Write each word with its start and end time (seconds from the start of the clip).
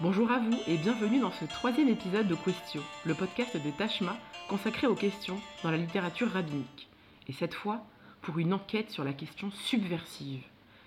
Bonjour 0.00 0.32
à 0.32 0.40
vous 0.40 0.58
et 0.66 0.76
bienvenue 0.76 1.20
dans 1.20 1.30
ce 1.30 1.44
troisième 1.44 1.88
épisode 1.88 2.26
de 2.26 2.34
Questio, 2.34 2.80
le 3.06 3.14
podcast 3.14 3.56
de 3.56 3.70
Tashma 3.70 4.16
consacré 4.48 4.88
aux 4.88 4.96
questions 4.96 5.38
dans 5.62 5.70
la 5.70 5.76
littérature 5.76 6.32
rabbinique. 6.32 6.88
Et 7.28 7.32
cette 7.32 7.54
fois, 7.54 7.86
pour 8.20 8.40
une 8.40 8.52
enquête 8.52 8.90
sur 8.90 9.04
la 9.04 9.12
question 9.12 9.52
subversive, 9.52 10.42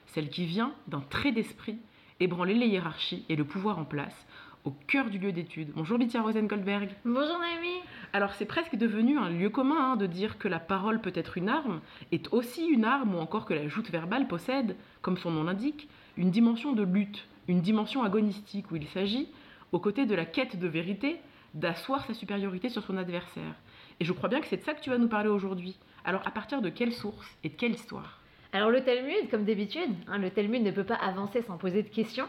celle 0.07 0.30
qui 0.30 0.46
vient 0.46 0.74
d'un 0.89 1.00
trait 1.00 1.32
d'esprit 1.32 1.78
ébranler 2.20 2.54
les 2.54 2.68
hiérarchies 2.68 3.24
et 3.30 3.38
le 3.38 3.46
pouvoir 3.46 3.80
en 3.80 3.86
place 3.86 4.28
au 4.66 4.71
cœur 4.88 5.10
du 5.10 5.20
lieu 5.20 5.32
d'étude. 5.32 5.71
Bonjour 5.74 5.98
Bithia 5.98 6.21
Rosen-Goldberg. 6.21 6.89
Bonjour 7.05 7.39
Naomi. 7.39 7.78
Alors 8.12 8.34
c'est 8.34 8.46
presque 8.46 8.76
devenu 8.76 9.18
un 9.18 9.30
lieu 9.30 9.50
commun 9.50 9.94
hein, 9.94 9.96
de 9.96 10.05
dire 10.05 10.38
que 10.38 10.50
la 10.50 10.60
parole 10.60 11.00
peut 11.00 11.14
être 11.16 11.38
une 11.38 11.48
arme, 11.48 11.80
est 12.12 12.34
aussi 12.34 12.68
une 12.68 12.84
arme 12.84 13.16
ou 13.16 13.20
encore 13.20 13.46
que 13.46 13.54
la 13.54 13.70
joute 13.70 13.89
verbale 13.89 14.28
possède, 14.28 14.75
comme 15.02 15.18
son 15.18 15.32
nom 15.32 15.46
l'indique, 15.46 15.88
une 16.18 16.30
dimension 16.30 16.74
de 16.74 16.83
lutte, 16.83 17.25
une 17.47 17.61
dimension 17.61 18.04
agonistique 18.04 18.71
où 18.71 18.75
il 18.75 18.87
s'agit, 18.87 19.28
aux 19.71 19.79
côtés 19.79 20.05
de 20.05 20.15
la 20.15 20.25
quête 20.25 20.60
de 20.60 20.68
vérité, 20.68 21.18
d'asseoir 21.54 22.05
sa 22.05 22.14
supériorité 22.14 22.69
sur 22.69 22.83
son 22.83 22.97
adversaire. 22.97 23.55
Et 24.00 24.05
je 24.05 24.14
crois 24.14 24.29
bien 24.29 24.42
que 24.42 24.47
c'est 24.47 24.57
de 24.57 24.64
ça 24.64 24.74
que 24.74 24.82
tu 24.82 24.89
vas 24.89 24.97
nous 24.97 25.07
parler 25.07 25.29
aujourd'hui. 25.29 25.78
Alors 26.05 26.25
à 26.25 26.32
partir 26.32 26.61
de 26.61 26.69
quelle 26.69 26.93
source 26.93 27.28
et 27.43 27.50
de 27.50 27.55
quelle 27.55 27.74
histoire? 27.74 28.21
Alors 28.54 28.69
le 28.69 28.83
Talmud, 28.83 29.29
comme 29.29 29.43
d'habitude, 29.43 29.89
hein, 30.07 30.18
le 30.18 30.29
Talmud 30.29 30.64
ne 30.64 30.71
peut 30.71 30.83
pas 30.83 30.96
avancer 30.96 31.41
sans 31.41 31.57
poser 31.57 31.83
de 31.83 31.89
questions. 31.89 32.28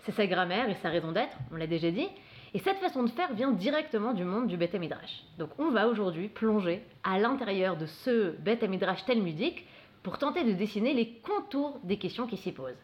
C'est 0.00 0.12
sa 0.12 0.26
grammaire 0.26 0.68
et 0.68 0.74
sa 0.76 0.88
raison 0.88 1.12
d'être, 1.12 1.36
on 1.52 1.56
l'a 1.56 1.66
déjà 1.66 1.90
dit. 1.90 2.08
Et 2.54 2.58
cette 2.58 2.78
façon 2.78 3.04
de 3.04 3.10
faire 3.10 3.32
vient 3.32 3.52
directement 3.52 4.12
du 4.12 4.24
monde 4.24 4.48
du 4.48 4.56
Beth 4.56 4.74
Midrash. 4.74 5.24
Donc 5.38 5.50
on 5.58 5.70
va 5.70 5.88
aujourd'hui 5.88 6.28
plonger 6.28 6.82
à 7.04 7.18
l'intérieur 7.18 7.76
de 7.76 7.86
ce 7.86 8.36
Beth 8.38 8.62
Midrash 8.64 9.04
talmudique 9.04 9.64
pour 10.02 10.18
tenter 10.18 10.44
de 10.44 10.52
dessiner 10.52 10.92
les 10.92 11.20
contours 11.22 11.78
des 11.84 11.96
questions 11.96 12.26
qui 12.26 12.36
s'y 12.36 12.52
posent. 12.52 12.76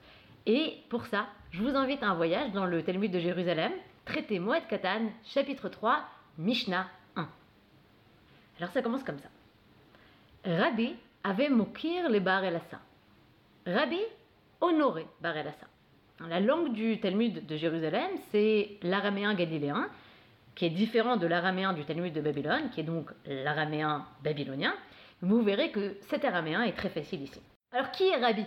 Et 0.48 0.78
pour 0.88 1.04
ça, 1.06 1.26
je 1.50 1.62
vous 1.62 1.76
invite 1.76 2.02
à 2.02 2.08
un 2.08 2.14
voyage 2.14 2.52
dans 2.52 2.64
le 2.64 2.82
Talmud 2.82 3.12
de 3.12 3.18
Jérusalem, 3.18 3.70
traité 4.06 4.38
Moed 4.38 4.66
Katan, 4.66 5.10
chapitre 5.26 5.68
3, 5.68 6.02
Mishnah 6.38 6.88
1. 7.16 7.28
Alors 8.58 8.70
ça 8.70 8.80
commence 8.80 9.04
comme 9.04 9.18
ça. 9.18 9.28
Rabbi 10.46 10.94
avait 11.22 11.50
mokir 11.50 12.08
les 12.08 12.20
bar 12.20 12.44
el 12.44 12.58
Rabbi 13.66 14.00
honorait 14.62 15.06
bar 15.20 15.36
el 15.36 15.52
La 16.26 16.40
langue 16.40 16.72
du 16.72 16.98
Talmud 16.98 17.44
de 17.44 17.56
Jérusalem, 17.56 18.08
c'est 18.30 18.78
l'araméen 18.82 19.34
galiléen, 19.34 19.86
qui 20.54 20.64
est 20.64 20.70
différent 20.70 21.18
de 21.18 21.26
l'araméen 21.26 21.74
du 21.74 21.84
Talmud 21.84 22.14
de 22.14 22.22
Babylone, 22.22 22.70
qui 22.70 22.80
est 22.80 22.84
donc 22.84 23.10
l'araméen 23.26 24.06
babylonien. 24.24 24.74
Vous 25.20 25.42
verrez 25.42 25.70
que 25.72 25.98
cet 26.08 26.24
araméen 26.24 26.62
est 26.62 26.72
très 26.72 26.88
facile 26.88 27.20
ici. 27.20 27.42
Alors 27.70 27.90
qui 27.90 28.08
est 28.08 28.16
Rabbi? 28.16 28.46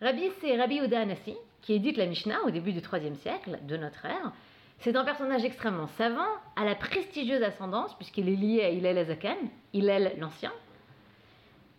Rabbi, 0.00 0.30
c'est 0.40 0.56
Rabbi 0.56 0.76
Yehuda 0.76 1.00
Anassi, 1.00 1.34
qui 1.60 1.72
édite 1.72 1.96
la 1.96 2.06
Mishnah 2.06 2.44
au 2.46 2.50
début 2.50 2.72
du 2.72 2.78
IIIe 2.78 3.16
siècle 3.16 3.58
de 3.66 3.76
notre 3.76 4.04
ère. 4.04 4.32
C'est 4.78 4.94
un 4.94 5.04
personnage 5.04 5.44
extrêmement 5.44 5.88
savant, 5.98 6.28
à 6.54 6.64
la 6.64 6.76
prestigieuse 6.76 7.42
ascendance, 7.42 7.96
puisqu'il 7.96 8.28
est 8.28 8.36
lié 8.36 8.62
à 8.62 8.70
Hillel 8.70 8.96
Azakan, 8.96 9.36
Hillel 9.72 10.14
l'Ancien. 10.20 10.52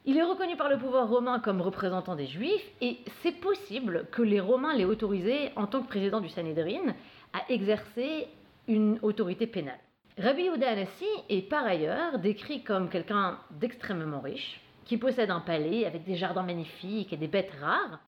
Il 0.03 0.17
est 0.17 0.23
reconnu 0.23 0.58
par 0.58 0.70
le 0.70 0.78
pouvoir 0.78 1.08
romain 1.08 1.39
comme 1.39 1.61
représentant 1.61 2.17
des 2.17 2.26
Juifs, 2.26 2.70
et 2.81 2.98
c'est 3.23 3.39
possible 3.39 4.06
que 4.11 4.22
les 4.22 4.42
Romains 4.42 4.76
l'aient 4.76 4.83
autorisé, 4.83 5.52
en 5.56 5.67
tant 5.67 5.81
que 5.81 5.88
président 5.88 6.20
du 6.20 6.28
Sanhedrin, 6.28 6.94
à 7.31 7.50
exercer 7.50 8.28
une 8.67 9.00
autorité 9.02 9.48
pénale. 9.48 9.80
Rabbi 10.17 10.44
Yehuda 10.44 10.72
Anassi 10.72 11.08
est 11.30 11.48
par 11.48 11.66
ailleurs 11.66 12.20
décrit 12.20 12.64
comme 12.64 12.89
quelqu'un 12.89 13.39
d'extrêmement 13.52 14.20
riche, 14.20 14.59
qui 14.83 14.98
possède 14.98 15.31
un 15.31 15.39
palais 15.39 15.86
avec 15.86 16.04
des 16.04 16.16
jardins 16.16 16.44
magnifiques 16.44 17.14
et 17.14 17.17
des 17.17 17.30
bêtes 17.30 17.54
rares, 17.61 18.02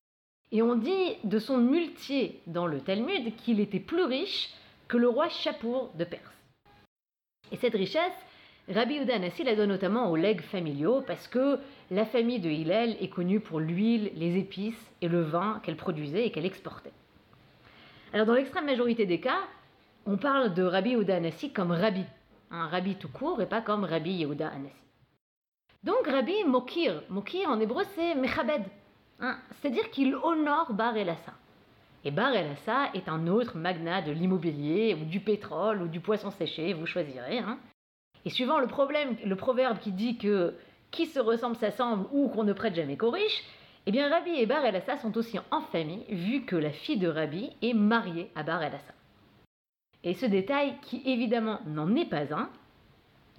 et 0.52 0.62
on 0.62 0.76
dit 0.76 1.16
de 1.24 1.40
son 1.40 1.58
muletier 1.58 2.42
dans 2.48 2.68
le 2.68 2.82
Talmud 2.82 3.36
qu'il 3.38 3.60
était 3.60 3.80
plus 3.80 4.04
riche 4.04 4.50
que 4.88 4.98
le 4.98 5.08
roi 5.08 5.30
Chapour 5.30 5.92
de 5.98 6.04
Perse. 6.04 6.22
Et 7.52 7.56
cette 7.56 7.74
richesse, 7.74 8.14
Rabbi 8.70 8.96
Yehuda 8.96 9.16
Anassi 9.16 9.44
la 9.44 9.56
donne 9.56 9.70
notamment 9.70 10.12
aux 10.12 10.16
legs 10.16 10.42
familiaux 10.42 11.02
parce 11.06 11.28
que 11.28 11.60
la 11.90 12.06
famille 12.06 12.40
de 12.40 12.50
Hillel 12.50 12.98
est 13.02 13.10
connue 13.10 13.40
pour 13.40 13.60
l'huile, 13.60 14.12
les 14.16 14.38
épices 14.38 14.92
et 15.02 15.08
le 15.08 15.22
vin 15.22 15.62
qu'elle 15.64 15.78
produisait 15.78 16.28
et 16.28 16.32
qu'elle 16.32 16.46
exportait. 16.46 16.94
Alors 18.14 18.26
dans 18.26 18.34
l'extrême 18.34 18.66
majorité 18.66 19.06
des 19.06 19.20
cas, 19.20 19.40
on 20.06 20.18
parle 20.18 20.54
de 20.54 20.64
Rabbi 20.64 20.92
Yehuda 20.92 21.16
Anassi 21.16 21.52
comme 21.52 21.72
Rabbi, 21.72 22.04
un 22.50 22.68
Rabbi 22.68 22.96
tout 22.96 23.10
court 23.10 23.42
et 23.42 23.48
pas 23.48 23.62
comme 23.62 23.86
Rabbi 23.86 24.12
Yehuda 24.12 24.50
Anassi. 24.50 24.76
Donc 25.84 26.06
Rabbi 26.06 26.44
Mokir, 26.46 27.02
Mokir 27.10 27.50
en 27.50 27.60
hébreu 27.60 27.84
c'est 27.96 28.16
Mechabed, 28.16 28.64
Hein, 29.22 29.38
c'est-à-dire 29.52 29.90
qu'il 29.92 30.16
honore 30.16 30.74
Bar 30.74 30.98
El-Assa. 30.98 31.34
Et 32.04 32.12
Bar 32.12 32.34
El-Assa 32.34 32.90
est 32.96 33.08
un 33.08 33.28
autre 33.28 33.58
magnat 33.58 34.02
de 34.02 34.12
l'immobilier, 34.12 34.96
ou 35.00 35.06
du 35.06 35.20
pétrole, 35.20 35.84
ou 35.84 35.88
du 35.88 36.00
poisson 36.00 36.32
séché, 36.32 36.74
vous 36.74 36.88
choisirez. 36.88 37.38
Hein. 37.38 37.60
Et 38.26 38.32
suivant 38.32 38.60
le, 38.60 38.68
problème, 38.68 39.16
le 39.24 39.36
proverbe 39.36 39.80
qui 39.80 39.92
dit 39.92 40.18
que 40.18 40.56
qui 40.90 41.06
se 41.06 41.20
ressemble 41.20 41.56
s'assemble 41.56 42.06
ou 42.12 42.28
qu'on 42.28 42.44
ne 42.44 42.52
prête 42.52 42.76
jamais 42.76 42.98
qu'aux 42.98 43.12
riches, 43.12 43.44
eh 43.86 43.92
bien 43.92 44.10
Rabbi 44.10 44.32
et 44.32 44.46
Bar 44.46 44.66
El-Assa 44.66 44.98
sont 44.98 45.18
aussi 45.18 45.40
en 45.50 45.62
famille, 45.62 46.04
vu 46.10 46.42
que 46.42 46.56
la 46.56 46.72
fille 46.72 46.98
de 46.98 47.08
Rabbi 47.08 47.50
est 47.62 47.74
mariée 47.74 48.30
à 48.36 48.44
Bar 48.44 48.62
El-Assa. 48.62 48.94
Et 50.04 50.16
ce 50.16 50.26
détail, 50.26 50.76
qui 50.82 51.02
évidemment 51.06 51.60
n'en 51.66 51.96
est 51.96 52.10
pas 52.10 52.34
un, 52.34 52.50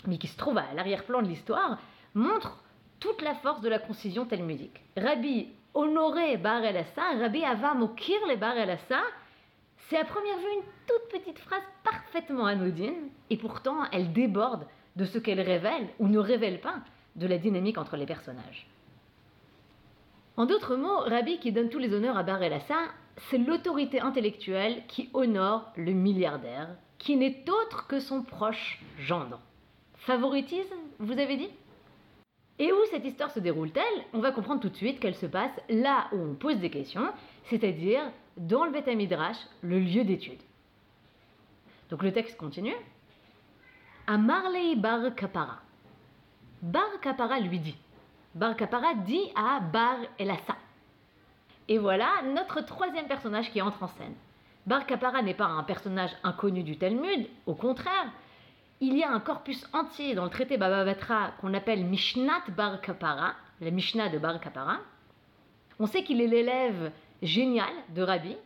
mais 0.06 0.18
qui 0.18 0.28
se 0.28 0.36
trouve 0.36 0.58
à 0.58 0.72
l'arrière-plan 0.74 1.22
de 1.22 1.28
l'histoire, 1.28 1.78
montre 2.14 2.62
toute 3.00 3.20
la 3.20 3.34
force 3.34 3.60
de 3.60 3.68
la 3.68 3.78
concision 3.78 4.24
talmudique. 4.24 4.80
Rabbi 4.96 5.48
honorer 5.74 6.36
Bar 6.38 6.64
el 6.64 6.84
Rabbi 6.96 7.44
Ava 7.44 7.74
mokir 7.74 8.20
le 8.28 8.36
Bar 8.36 8.56
el 8.56 8.78
c'est 9.88 9.98
à 9.98 10.04
première 10.04 10.38
vue 10.38 10.54
une 10.56 10.62
toute 10.86 11.20
petite 11.20 11.38
phrase 11.38 11.62
parfaitement 11.84 12.46
anodine, 12.46 13.10
et 13.30 13.36
pourtant 13.36 13.84
elle 13.92 14.12
déborde 14.12 14.66
de 14.96 15.04
ce 15.04 15.18
qu'elle 15.18 15.40
révèle 15.40 15.88
ou 15.98 16.08
ne 16.08 16.18
révèle 16.18 16.60
pas 16.60 16.76
de 17.16 17.26
la 17.26 17.38
dynamique 17.38 17.78
entre 17.78 17.96
les 17.96 18.06
personnages. 18.06 18.66
En 20.36 20.46
d'autres 20.46 20.76
mots, 20.76 21.00
Rabbi 21.00 21.38
qui 21.38 21.52
donne 21.52 21.68
tous 21.68 21.78
les 21.78 21.92
honneurs 21.92 22.16
à 22.16 22.22
Bar 22.22 22.42
el 22.42 22.58
c'est 23.30 23.38
l'autorité 23.38 24.00
intellectuelle 24.00 24.82
qui 24.88 25.10
honore 25.12 25.70
le 25.76 25.92
milliardaire, 25.92 26.68
qui 26.98 27.16
n'est 27.16 27.44
autre 27.50 27.86
que 27.86 28.00
son 28.00 28.22
proche 28.22 28.80
gendre. 28.98 29.40
Favoritisme, 29.96 30.74
vous 30.98 31.18
avez 31.18 31.36
dit? 31.36 31.50
Et 32.58 32.72
où 32.72 32.76
cette 32.90 33.04
histoire 33.04 33.30
se 33.30 33.40
déroule-t-elle? 33.40 34.04
On 34.12 34.20
va 34.20 34.32
comprendre 34.32 34.60
tout 34.60 34.68
de 34.68 34.76
suite 34.76 35.00
qu'elle 35.00 35.14
se 35.14 35.26
passe 35.26 35.52
là 35.68 36.08
où 36.12 36.16
on 36.16 36.34
pose 36.34 36.58
des 36.58 36.70
questions, 36.70 37.08
c'est-à-dire 37.44 38.02
dans 38.36 38.64
le 38.64 38.70
Beth 38.70 38.86
Midrash, 38.86 39.36
le 39.62 39.78
lieu 39.78 40.04
d'étude. 40.04 40.40
Donc 41.90 42.02
le 42.02 42.12
texte 42.12 42.36
continue. 42.36 42.74
Amarlei 44.06 44.76
Bar 44.76 45.14
Kapara. 45.14 45.58
Bar 46.62 47.00
Kapara 47.00 47.40
lui 47.40 47.58
dit. 47.58 47.76
Bar 48.34 48.56
Kapara 48.56 48.94
dit 48.94 49.30
à 49.34 49.60
Bar 49.60 49.96
Elassa. 50.18 50.56
Et 51.68 51.78
voilà 51.78 52.08
notre 52.34 52.60
troisième 52.64 53.06
personnage 53.06 53.50
qui 53.50 53.60
entre 53.62 53.82
en 53.82 53.88
scène. 53.88 54.14
Bar 54.66 54.86
Kapara 54.86 55.22
n'est 55.22 55.34
pas 55.34 55.46
un 55.46 55.64
personnage 55.64 56.12
inconnu 56.22 56.62
du 56.62 56.78
Talmud, 56.78 57.26
au 57.46 57.54
contraire, 57.54 58.12
il 58.82 58.98
y 58.98 59.04
a 59.04 59.12
un 59.12 59.20
corpus 59.20 59.64
entier 59.72 60.16
dans 60.16 60.24
le 60.24 60.30
traité 60.30 60.56
Baba 60.56 60.84
Batra 60.84 61.30
qu'on 61.40 61.54
appelle 61.54 61.84
Mishnat 61.84 62.42
Bar 62.56 62.80
Kapara, 62.80 63.34
la 63.60 63.70
Mishnah 63.70 64.08
de 64.08 64.18
Bar 64.18 64.40
Kapara. 64.40 64.78
On 65.78 65.86
sait 65.86 66.02
qu'il 66.02 66.20
est 66.20 66.26
l'élève 66.26 66.90
génial 67.22 67.72
de 67.90 68.02
Rabbi, 68.02 68.36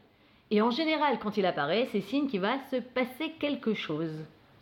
et 0.50 0.60
en 0.60 0.70
général, 0.70 1.18
quand 1.20 1.38
il 1.38 1.46
apparaît, 1.46 1.88
c'est 1.90 2.02
signe 2.02 2.28
qu'il 2.28 2.42
va 2.42 2.58
se 2.70 2.76
passer 2.76 3.32
quelque 3.40 3.72
chose. 3.72 4.12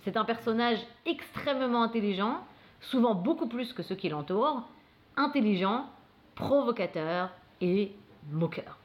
C'est 0.04 0.16
un 0.16 0.24
personnage 0.24 0.78
extrêmement 1.06 1.82
intelligent, 1.82 2.38
souvent 2.80 3.16
beaucoup 3.16 3.48
plus 3.48 3.72
que 3.72 3.82
ceux 3.82 3.96
qui 3.96 4.08
l'entourent, 4.08 4.62
intelligent, 5.16 5.86
provocateur 6.36 7.30
et 7.60 7.90
moqueur. 8.30 8.78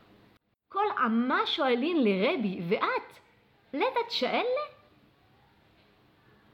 Kol 0.69 0.81
le 1.05 2.61
ve'at, 2.67 2.79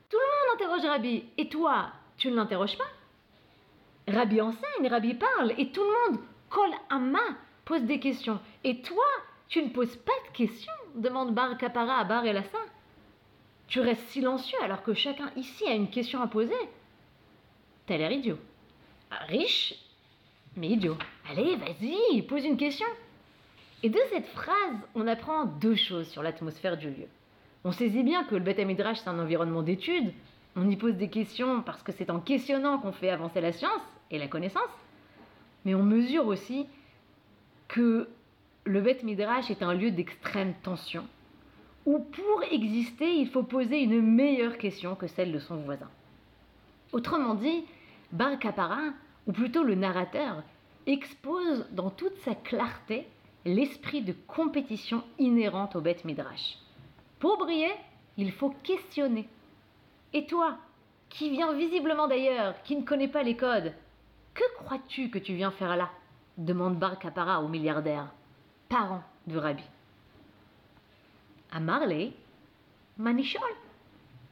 tout 0.09 0.17
le 0.17 0.23
monde 0.23 0.55
interroge 0.55 0.89
Rabbi. 0.89 1.23
Et 1.37 1.49
toi, 1.49 1.91
tu 2.17 2.29
ne 2.29 2.35
l'interroges 2.35 2.77
pas? 2.77 4.11
Rabbi 4.11 4.41
enseigne, 4.41 4.87
Rabbi 4.87 5.15
parle, 5.15 5.53
et 5.57 5.71
tout 5.71 5.81
le 5.81 6.11
monde, 6.11 6.21
Kol 6.49 6.69
Amma, 6.89 7.23
pose 7.65 7.83
des 7.83 7.99
questions. 7.99 8.39
Et 8.63 8.81
toi, 8.81 9.05
tu 9.47 9.63
ne 9.63 9.69
poses 9.69 9.95
pas 9.95 10.13
de 10.29 10.37
questions 10.37 10.71
demande 10.95 11.33
Bar 11.33 11.57
Kapara 11.57 11.99
à 11.99 12.03
Bar 12.03 12.25
Elassa. 12.25 12.57
Tu 13.67 13.79
restes 13.79 14.07
silencieux 14.09 14.57
alors 14.61 14.83
que 14.83 14.93
chacun 14.93 15.31
ici 15.35 15.65
a 15.65 15.73
une 15.73 15.89
question 15.89 16.21
à 16.21 16.27
poser. 16.27 16.53
T'as 17.85 17.97
l'air 17.97 18.11
idiot. 18.11 18.37
Ah, 19.11 19.25
riche, 19.25 19.75
mais 20.55 20.69
idiot. 20.69 20.97
Allez, 21.29 21.55
vas-y, 21.55 22.21
pose 22.23 22.45
une 22.45 22.57
question. 22.57 22.87
Et 23.83 23.89
de 23.89 23.99
cette 24.09 24.27
phrase, 24.27 24.77
on 24.95 25.07
apprend 25.07 25.45
deux 25.45 25.75
choses 25.75 26.07
sur 26.07 26.23
l'atmosphère 26.23 26.77
du 26.77 26.89
lieu. 26.89 27.07
On 27.65 27.71
saisit 27.71 28.03
bien 28.03 28.23
que 28.23 28.35
le 28.35 28.41
Beth 28.41 28.59
Midrash, 28.59 28.99
c'est 28.99 29.09
un 29.09 29.17
environnement 29.17 29.63
d'études. 29.63 30.13
On 30.55 30.69
y 30.69 30.75
pose 30.75 30.93
des 30.97 31.09
questions 31.09 31.63
parce 31.63 31.81
que 31.81 31.91
c'est 31.91 32.11
en 32.11 32.19
questionnant 32.19 32.77
qu'on 32.77 32.91
fait 32.91 33.09
avancer 33.09 33.41
la 33.41 33.51
science 33.51 33.81
et 34.11 34.19
la 34.19 34.27
connaissance. 34.27 34.61
Mais 35.65 35.73
on 35.73 35.81
mesure 35.81 36.27
aussi 36.27 36.67
que 37.67 38.07
le 38.65 38.81
Beth 38.81 39.01
Midrash 39.01 39.49
est 39.49 39.63
un 39.63 39.73
lieu 39.73 39.89
d'extrême 39.89 40.53
tension, 40.61 41.07
où 41.87 41.97
pour 41.97 42.43
exister, 42.51 43.15
il 43.15 43.29
faut 43.29 43.41
poser 43.41 43.79
une 43.81 43.99
meilleure 43.99 44.59
question 44.59 44.93
que 44.93 45.07
celle 45.07 45.31
de 45.31 45.39
son 45.39 45.55
voisin. 45.55 45.89
Autrement 46.93 47.33
dit, 47.33 47.65
Bar 48.11 48.37
Kapara, 48.37 48.93
ou 49.25 49.31
plutôt 49.31 49.63
le 49.63 49.73
narrateur, 49.73 50.43
expose 50.85 51.65
dans 51.71 51.89
toute 51.89 52.17
sa 52.17 52.35
clarté 52.35 53.07
l'esprit 53.43 54.03
de 54.03 54.13
compétition 54.27 55.03
inhérente 55.17 55.75
au 55.75 55.81
Beth 55.81 56.05
Midrash. 56.05 56.59
Pour 57.25 57.39
briller, 57.39 57.73
il 58.17 58.31
faut 58.31 58.51
questionner. 58.61 59.27
Et 60.13 60.27
toi, 60.27 60.59
qui 61.09 61.31
viens 61.31 61.53
visiblement 61.53 62.07
d'ailleurs, 62.07 62.53
qui 62.61 62.75
ne 62.75 62.83
connais 62.83 63.07
pas 63.07 63.23
les 63.23 63.35
codes, 63.35 63.73
que 64.35 64.43
crois-tu 64.59 65.09
que 65.09 65.17
tu 65.17 65.33
viens 65.33 65.49
faire 65.49 65.75
là? 65.75 65.89
demande 66.37 66.77
Bar 66.77 66.99
Kapara 66.99 67.41
au 67.41 67.47
milliardaire, 67.47 68.13
parent 68.69 69.01
du 69.25 69.39
rabbi. 69.39 69.63
À 71.51 71.59
Marley, 71.59 72.11
Manichol, 72.99 73.41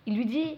il 0.06 0.16
lui 0.16 0.28
dit 0.28 0.58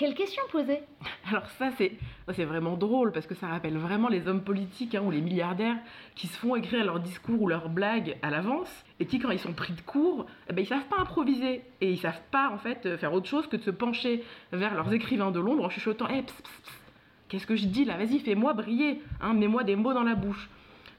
quelle 0.00 0.14
question 0.14 0.42
poser? 0.50 0.80
Alors 1.28 1.44
ça, 1.58 1.68
c'est, 1.76 1.92
c'est 2.34 2.46
vraiment 2.46 2.78
drôle 2.78 3.12
parce 3.12 3.26
que 3.26 3.34
ça 3.34 3.48
rappelle 3.48 3.76
vraiment 3.76 4.08
les 4.08 4.28
hommes 4.28 4.42
politiques 4.42 4.94
hein, 4.94 5.02
ou 5.04 5.10
les 5.10 5.20
milliardaires 5.20 5.76
qui 6.14 6.26
se 6.26 6.38
font 6.38 6.56
écrire 6.56 6.86
leurs 6.86 7.00
discours 7.00 7.42
ou 7.42 7.48
leurs 7.48 7.68
blagues 7.68 8.16
à 8.22 8.30
l'avance 8.30 8.70
et 8.98 9.04
qui, 9.04 9.18
quand 9.18 9.30
ils 9.30 9.38
sont 9.38 9.52
pris 9.52 9.74
de 9.74 9.80
court, 9.82 10.24
eh 10.48 10.54
ben, 10.54 10.62
ils 10.62 10.66
savent 10.66 10.88
pas 10.88 10.96
improviser 11.00 11.64
et 11.82 11.90
ils 11.92 11.98
savent 11.98 12.22
pas 12.30 12.48
en 12.48 12.56
fait 12.56 12.96
faire 12.96 13.12
autre 13.12 13.28
chose 13.28 13.46
que 13.46 13.58
de 13.58 13.62
se 13.62 13.70
pencher 13.70 14.24
vers 14.52 14.74
leurs 14.74 14.90
écrivains 14.90 15.32
de 15.32 15.38
l'ombre 15.38 15.66
en 15.66 15.68
chuchotant 15.68 16.08
hey, 16.08 16.24
eh, 16.26 16.32
Qu'est-ce 17.28 17.46
que 17.46 17.56
je 17.56 17.66
dis 17.66 17.84
là? 17.84 17.98
Vas-y, 17.98 18.20
fais-moi 18.20 18.54
briller, 18.54 19.02
hein, 19.20 19.34
mets-moi 19.34 19.64
des 19.64 19.76
mots 19.76 19.92
dans 19.92 20.02
la 20.02 20.14
bouche. 20.14 20.48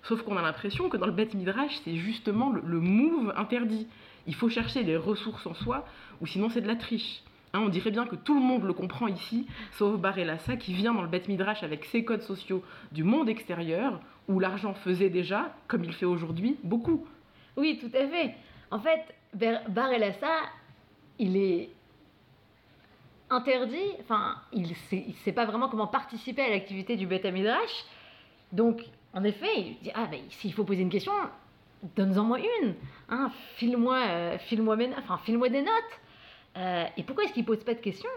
Sauf 0.04 0.22
qu'on 0.22 0.38
a 0.38 0.44
l'impression 0.44 0.90
que 0.90 0.98
dans 0.98 1.08
le 1.08 1.12
Beth 1.12 1.34
Midrash, 1.34 1.82
c'est 1.84 1.96
justement 1.96 2.52
le, 2.52 2.62
le 2.64 2.80
move 2.80 3.34
interdit. 3.36 3.88
Il 4.28 4.36
faut 4.36 4.50
chercher 4.50 4.84
des 4.84 4.96
ressources 4.96 5.48
en 5.48 5.56
soi, 5.56 5.88
ou 6.22 6.28
sinon 6.28 6.52
c'est 6.52 6.62
de 6.62 6.68
la 6.68 6.76
triche. 6.76 7.24
Hein, 7.54 7.60
on 7.60 7.70
dirait 7.70 7.92
bien 7.92 8.06
que 8.06 8.16
tout 8.16 8.34
le 8.34 8.42
monde 8.42 8.64
le 8.64 8.74
comprend 8.74 9.08
ici, 9.08 9.46
sauf 9.74 10.00
Barrelassa 10.00 10.56
qui 10.56 10.74
vient 10.74 10.94
dans 10.94 11.02
le 11.02 11.08
Beth 11.08 11.28
Midrash 11.28 11.64
avec 11.64 11.86
ses 11.86 12.06
codes 12.06 12.22
sociaux 12.22 12.64
du 12.92 13.04
monde 13.04 13.28
extérieur, 13.28 14.00
où 14.30 14.40
l'argent 14.40 14.74
faisait 14.74 15.10
déjà, 15.10 15.54
comme 15.68 15.84
il 15.84 15.94
fait 15.94 16.06
aujourd'hui, 16.06 16.58
beaucoup. 16.64 17.06
Oui, 17.58 17.78
tout 17.80 17.96
à 17.96 18.08
fait. 18.08 18.36
En 18.70 18.80
fait, 18.80 19.14
Barrelassa, 19.68 20.32
il 21.20 21.36
est 21.36 21.70
interdit, 23.30 23.96
enfin, 24.02 24.36
il 24.54 24.70
ne 24.70 25.14
sait 25.24 25.32
pas 25.34 25.46
vraiment 25.46 25.68
comment 25.68 25.88
participer 25.88 26.44
à 26.44 26.50
l'activité 26.50 26.96
du 26.96 27.06
Beth 27.06 27.26
Midrash. 27.26 27.86
Donc, 28.54 28.82
en 29.14 29.24
effet, 29.24 29.48
il 29.58 29.78
dit 29.82 29.92
Ah, 29.94 30.08
ben, 30.10 30.22
s'il 30.30 30.54
faut 30.54 30.64
poser 30.64 30.82
une 30.82 30.90
question, 30.90 31.14
donne-en 31.96 32.24
moi 32.24 32.40
une. 32.62 32.76
Hein, 33.10 33.32
file-moi 33.56 33.98
euh, 33.98 34.38
file 34.38 34.64
des 34.64 35.62
notes. 35.62 36.00
Euh, 36.58 36.86
et 36.98 37.04
pourquoi 37.04 37.26
est-ce 37.26 37.34
qu'il 37.34 37.46
pose 37.46 37.64
pas 37.64 37.74
de 37.74 37.80
questions? 37.80 38.10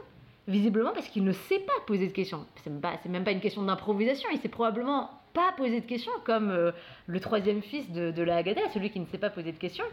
Visiblement 0.46 0.92
parce 0.92 1.08
qu'il 1.08 1.24
ne 1.24 1.32
sait 1.32 1.60
pas 1.60 1.72
poser 1.86 2.06
de 2.06 2.12
questions. 2.12 2.44
C'est 2.56 2.70
même, 2.70 2.82
même 3.08 3.24
pas 3.24 3.30
une 3.30 3.40
question 3.40 3.62
d'improvisation, 3.62 4.28
il 4.32 4.38
sait 4.38 4.48
probablement 4.48 5.10
pas 5.32 5.52
poser 5.52 5.80
de 5.80 5.86
questions, 5.86 6.12
comme 6.24 6.50
euh, 6.50 6.70
le 7.06 7.20
troisième 7.20 7.60
fils 7.60 7.90
de, 7.90 8.22
la 8.22 8.36
Haggadah, 8.36 8.68
celui 8.72 8.90
qui 8.90 9.00
ne 9.00 9.06
sait 9.06 9.18
pas 9.18 9.30
poser 9.30 9.52
de 9.52 9.58
questions. 9.58 9.84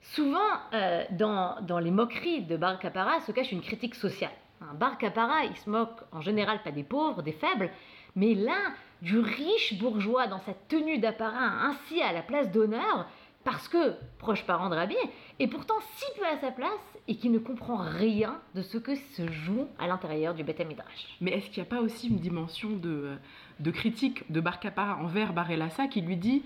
Souvent, 0.00 0.38
euh, 0.72 1.04
dans, 1.10 1.78
les 1.78 1.90
moqueries 1.90 2.42
de 2.42 2.56
Bar 2.56 2.78
Kapara 2.78 3.20
se 3.20 3.32
cache 3.32 3.52
une 3.52 3.60
critique 3.60 3.94
sociale. 3.94 4.32
Un 4.60 4.74
Bar 4.74 4.98
Kapara, 4.98 5.44
il 5.44 5.56
se 5.56 5.68
moque 5.68 6.00
en 6.12 6.20
général 6.20 6.62
pas 6.62 6.70
des 6.70 6.82
pauvres, 6.82 7.22
des 7.22 7.32
faibles, 7.32 7.70
mais 8.16 8.34
là, 8.34 8.56
du 9.02 9.18
riche 9.18 9.78
bourgeois 9.78 10.26
dans 10.26 10.40
sa 10.40 10.54
tenue 10.54 10.98
d'apparat, 10.98 11.66
ainsi 11.66 12.00
à 12.00 12.12
la 12.12 12.22
place 12.22 12.50
d'honneur, 12.50 13.06
parce 13.44 13.68
que 13.68 13.94
proche 14.18 14.44
parent 14.44 14.68
de 14.68 14.74
Rabbi, 14.74 14.96
et 15.38 15.46
pourtant 15.46 15.74
si 15.96 16.04
peu 16.18 16.26
à 16.26 16.38
sa 16.40 16.50
place 16.50 16.70
et 17.06 17.16
qui 17.16 17.30
ne 17.30 17.38
comprend 17.38 17.76
rien 17.78 18.38
de 18.54 18.62
ce 18.62 18.76
que 18.76 18.94
se 18.94 19.30
joue 19.30 19.66
à 19.78 19.86
l'intérieur 19.86 20.34
du 20.34 20.44
Beth 20.44 20.60
Midrash. 20.66 21.16
Mais 21.20 21.30
est-ce 21.32 21.48
qu'il 21.48 21.62
n'y 21.62 21.68
a 21.68 21.70
pas 21.70 21.80
aussi 21.80 22.08
une 22.08 22.18
dimension 22.18 22.70
de, 22.70 23.16
de 23.60 23.70
critique 23.70 24.30
de 24.30 24.40
Bar 24.40 24.60
Kapara 24.60 24.98
envers 25.02 25.32
Bar 25.32 25.50
Elassa 25.50 25.86
qui 25.86 26.02
lui 26.02 26.16
dit 26.16 26.42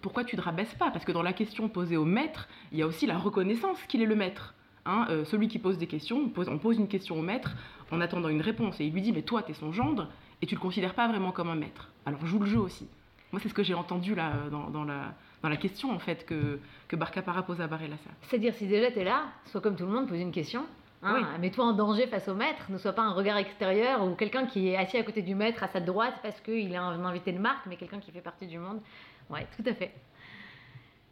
pourquoi 0.00 0.24
tu 0.24 0.36
ne 0.36 0.40
rabaisses 0.40 0.74
pas? 0.74 0.90
Parce 0.90 1.04
que 1.04 1.12
dans 1.12 1.22
la 1.22 1.32
question 1.32 1.68
posée 1.68 1.96
au 1.96 2.04
maître, 2.04 2.48
il 2.70 2.78
y 2.78 2.82
a 2.82 2.86
aussi 2.86 3.06
la 3.06 3.18
reconnaissance 3.18 3.82
qu'il 3.88 4.02
est 4.02 4.06
le 4.06 4.14
maître. 4.14 4.54
Hein, 4.84 5.06
euh, 5.10 5.24
celui 5.24 5.48
qui 5.48 5.58
pose 5.58 5.78
des 5.78 5.88
questions, 5.88 6.18
on 6.18 6.28
pose, 6.28 6.48
on 6.48 6.58
pose, 6.58 6.78
une 6.78 6.86
question 6.86 7.18
au 7.18 7.22
maître 7.22 7.56
en 7.90 8.00
attendant 8.00 8.28
une 8.28 8.40
réponse 8.40 8.80
et 8.80 8.84
il 8.84 8.92
lui 8.92 9.02
dit 9.02 9.12
mais 9.12 9.22
toi 9.22 9.42
tu 9.42 9.50
es 9.50 9.54
son 9.54 9.72
gendre 9.72 10.08
et 10.40 10.46
tu 10.46 10.54
le 10.54 10.60
considères 10.60 10.94
pas 10.94 11.08
vraiment 11.08 11.32
comme 11.32 11.48
un 11.48 11.56
maître. 11.56 11.90
Alors 12.04 12.24
joue 12.24 12.38
le 12.38 12.46
jeu 12.46 12.60
aussi. 12.60 12.86
Moi 13.36 13.42
c'est 13.42 13.50
ce 13.50 13.54
que 13.54 13.62
j'ai 13.62 13.74
entendu 13.74 14.14
là 14.14 14.32
dans, 14.50 14.70
dans 14.70 14.84
la, 14.84 15.12
dans 15.42 15.50
la 15.50 15.58
question 15.58 15.90
en 15.90 15.98
fait 15.98 16.24
que, 16.24 16.58
que 16.88 16.96
Barcapara 16.96 17.42
pose 17.42 17.60
à 17.60 17.66
Barrelassa. 17.66 18.08
C'est-à-dire 18.22 18.54
si 18.54 18.66
déjà 18.66 18.90
tu 18.90 19.00
es 19.00 19.04
là, 19.04 19.24
sois 19.44 19.60
comme 19.60 19.76
tout 19.76 19.84
le 19.84 19.92
monde, 19.92 20.08
pose 20.08 20.18
une 20.18 20.32
question. 20.32 20.64
Hein, 21.02 21.36
Mets-toi 21.38 21.66
en 21.66 21.74
danger 21.74 22.06
face 22.06 22.28
au 22.28 22.34
maître, 22.34 22.64
ne 22.70 22.78
sois 22.78 22.94
pas 22.94 23.02
un 23.02 23.12
regard 23.12 23.36
extérieur 23.36 24.02
ou 24.02 24.14
quelqu'un 24.14 24.46
qui 24.46 24.68
est 24.68 24.78
assis 24.78 24.96
à 24.96 25.02
côté 25.02 25.20
du 25.20 25.34
maître 25.34 25.62
à 25.62 25.68
sa 25.68 25.80
droite 25.80 26.14
parce 26.22 26.40
qu'il 26.40 26.72
est 26.72 26.76
un 26.78 27.04
invité 27.04 27.30
de 27.30 27.38
marque, 27.38 27.66
mais 27.66 27.76
quelqu'un 27.76 28.00
qui 28.00 28.10
fait 28.10 28.22
partie 28.22 28.46
du 28.46 28.58
monde. 28.58 28.80
Ouais, 29.28 29.46
tout 29.54 29.68
à 29.68 29.74
fait. 29.74 29.92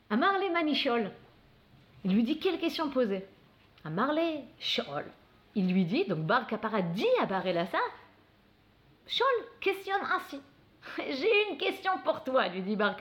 À 0.09 0.17
Marley 0.17 0.49
Manichol, 0.49 1.11
il 2.05 2.15
lui 2.15 2.23
dit 2.23 2.39
quelle 2.39 2.59
question 2.59 2.89
poser? 2.89 3.27
À 3.85 3.91
Marley 3.91 4.45
Shol, 4.59 5.05
il 5.55 5.71
lui 5.71 5.85
dit, 5.85 6.07
donc 6.07 6.21
Bar 6.21 6.47
dit 6.95 7.05
à 7.21 7.27
Barrelassa, 7.27 7.77
Shol, 9.07 9.27
questionne 9.61 10.01
ainsi. 10.17 10.41
J'ai 10.99 11.51
une 11.51 11.59
question 11.59 11.93
pour 12.05 12.25
toi, 12.25 12.49
lui 12.49 12.63
dit 12.63 12.77
Bar 12.77 12.97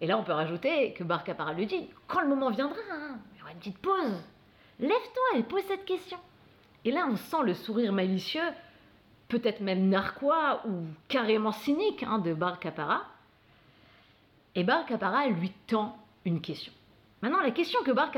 et 0.00 0.06
là, 0.06 0.18
on 0.18 0.22
peut 0.22 0.32
rajouter 0.32 0.92
que 0.92 1.04
Bar 1.04 1.24
lui 1.54 1.66
dit 1.66 1.88
quand 2.06 2.20
le 2.20 2.28
moment 2.28 2.50
viendra, 2.50 2.78
hein, 2.92 3.18
il 3.34 3.38
y 3.38 3.42
aura 3.42 3.52
une 3.52 3.58
petite 3.58 3.78
pause. 3.78 4.22
Lève-toi 4.78 5.38
et 5.38 5.42
pose 5.42 5.62
cette 5.68 5.86
question. 5.86 6.18
Et 6.84 6.90
là, 6.90 7.06
on 7.10 7.16
sent 7.16 7.42
le 7.44 7.54
sourire 7.54 7.92
malicieux, 7.92 8.48
peut-être 9.28 9.60
même 9.60 9.88
narquois 9.88 10.62
ou 10.66 10.84
carrément 11.08 11.52
cynique 11.52 12.02
hein, 12.02 12.18
de 12.18 12.34
Bar 12.34 12.58
Et 14.54 14.64
Bar 14.64 14.84
lui 15.30 15.52
tend 15.66 15.96
une 16.26 16.40
question. 16.42 16.72
Maintenant, 17.22 17.40
la 17.40 17.50
question 17.50 17.82
que 17.82 17.90
Bar 17.90 18.10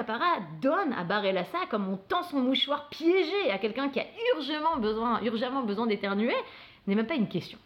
donne 0.61 0.93
à 0.93 1.05
Bar 1.05 1.25
Elassa, 1.25 1.59
comme 1.71 1.89
on 1.89 1.97
tend 1.97 2.25
son 2.25 2.41
mouchoir 2.41 2.89
piégé 2.89 3.53
à 3.53 3.59
quelqu'un 3.59 3.89
qui 3.89 4.01
a 4.01 4.07
urgemment 4.35 4.79
besoin, 4.79 5.23
urgemment 5.23 5.63
besoin 5.63 5.87
d'éternuer, 5.87 6.35
n'est 6.89 6.97
même 6.97 7.07
pas 7.07 7.15
une 7.15 7.29
question. 7.29 7.59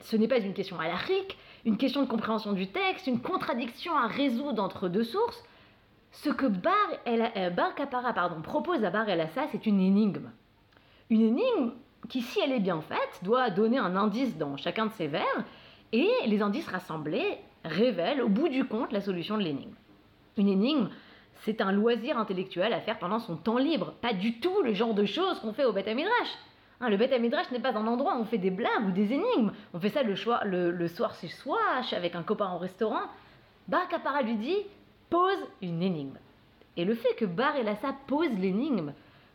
Ce 0.00 0.16
n'est 0.16 0.28
pas 0.28 0.38
une 0.38 0.54
question 0.54 0.78
à 0.78 0.94
rique, 0.94 1.36
une 1.64 1.76
question 1.76 2.02
de 2.02 2.06
compréhension 2.06 2.52
du 2.52 2.68
texte, 2.68 3.06
une 3.06 3.20
contradiction 3.20 3.96
à 3.96 4.06
résoudre 4.06 4.62
entre 4.62 4.88
deux 4.88 5.04
sources. 5.04 5.42
Ce 6.12 6.30
que 6.30 6.46
Bar, 6.46 6.72
euh, 7.06 7.50
Bar 7.50 7.74
pardon, 8.14 8.40
propose 8.40 8.84
à 8.84 8.90
Bar 8.90 9.08
El 9.08 9.20
Assa, 9.20 9.46
c'est 9.50 9.66
une 9.66 9.80
énigme. 9.80 10.30
Une 11.10 11.22
énigme 11.22 11.72
qui, 12.08 12.22
si 12.22 12.40
elle 12.40 12.52
est 12.52 12.60
bien 12.60 12.80
faite, 12.80 13.20
doit 13.22 13.50
donner 13.50 13.78
un 13.78 13.96
indice 13.96 14.36
dans 14.36 14.56
chacun 14.56 14.86
de 14.86 14.92
ses 14.92 15.08
vers, 15.08 15.44
et 15.92 16.08
les 16.26 16.42
indices 16.42 16.68
rassemblés 16.68 17.38
révèlent 17.64 18.22
au 18.22 18.28
bout 18.28 18.48
du 18.48 18.64
compte 18.64 18.92
la 18.92 19.00
solution 19.00 19.36
de 19.36 19.42
l'énigme. 19.42 19.74
Une 20.36 20.48
énigme, 20.48 20.88
c'est 21.42 21.60
un 21.60 21.72
loisir 21.72 22.18
intellectuel 22.18 22.72
à 22.72 22.80
faire 22.80 22.98
pendant 22.98 23.18
son 23.18 23.36
temps 23.36 23.58
libre, 23.58 23.94
pas 24.00 24.12
du 24.12 24.38
tout 24.40 24.62
le 24.62 24.74
genre 24.74 24.94
de 24.94 25.04
choses 25.04 25.40
qu'on 25.40 25.52
fait 25.52 25.64
au 25.64 25.72
Beth. 25.72 25.88
Hein, 26.80 26.90
le 26.90 26.96
Beth 26.96 27.18
Midrash 27.18 27.50
n'est 27.50 27.60
pas 27.60 27.76
un 27.76 27.86
endroit 27.86 28.16
où 28.16 28.20
on 28.20 28.24
fait 28.24 28.38
des 28.38 28.50
blagues 28.50 28.86
ou 28.86 28.90
des 28.90 29.12
énigmes. 29.12 29.52
On 29.72 29.80
fait 29.80 29.88
ça 29.88 30.02
le, 30.02 30.14
soir 30.88 31.14
chez 31.14 31.28
soi, 31.28 31.58
avec 31.92 32.14
un 32.14 32.22
copain 32.22 32.52
au 32.52 32.58
restaurant. 32.58 33.02
Bar 33.68 33.88
Kapara 33.88 34.22
lui 34.22 34.36
dit 34.36 34.58
pose 35.08 35.38
une 35.62 35.82
énigme. 35.82 36.18
Et 36.76 36.84
le 36.84 36.94
fait 36.94 37.14
que 37.14 37.24
Bar 37.24 37.56
Elassa 37.56 37.94
pose 38.06 38.30
l'énigme 38.38 38.92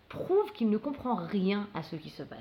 prouve 0.10 0.52
qu'il 0.52 0.70
ne 0.70 0.78
comprend 0.78 1.16
rien 1.16 1.68
à 1.74 1.82
ce 1.82 1.96
qui 1.96 2.10
se 2.10 2.24
passe. 2.24 2.40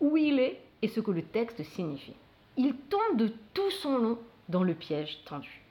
Où 0.00 0.16
il 0.16 0.38
est 0.38 0.60
et 0.82 0.88
ce 0.88 1.00
que 1.00 1.10
le 1.10 1.22
texte 1.22 1.62
signifie. 1.62 2.16
Il 2.56 2.74
tombe 2.74 3.16
de 3.16 3.32
tout 3.54 3.70
son 3.70 3.98
long 3.98 4.18
dans 4.48 4.64
le 4.64 4.74
piège 4.74 5.24
tendu. 5.24 5.62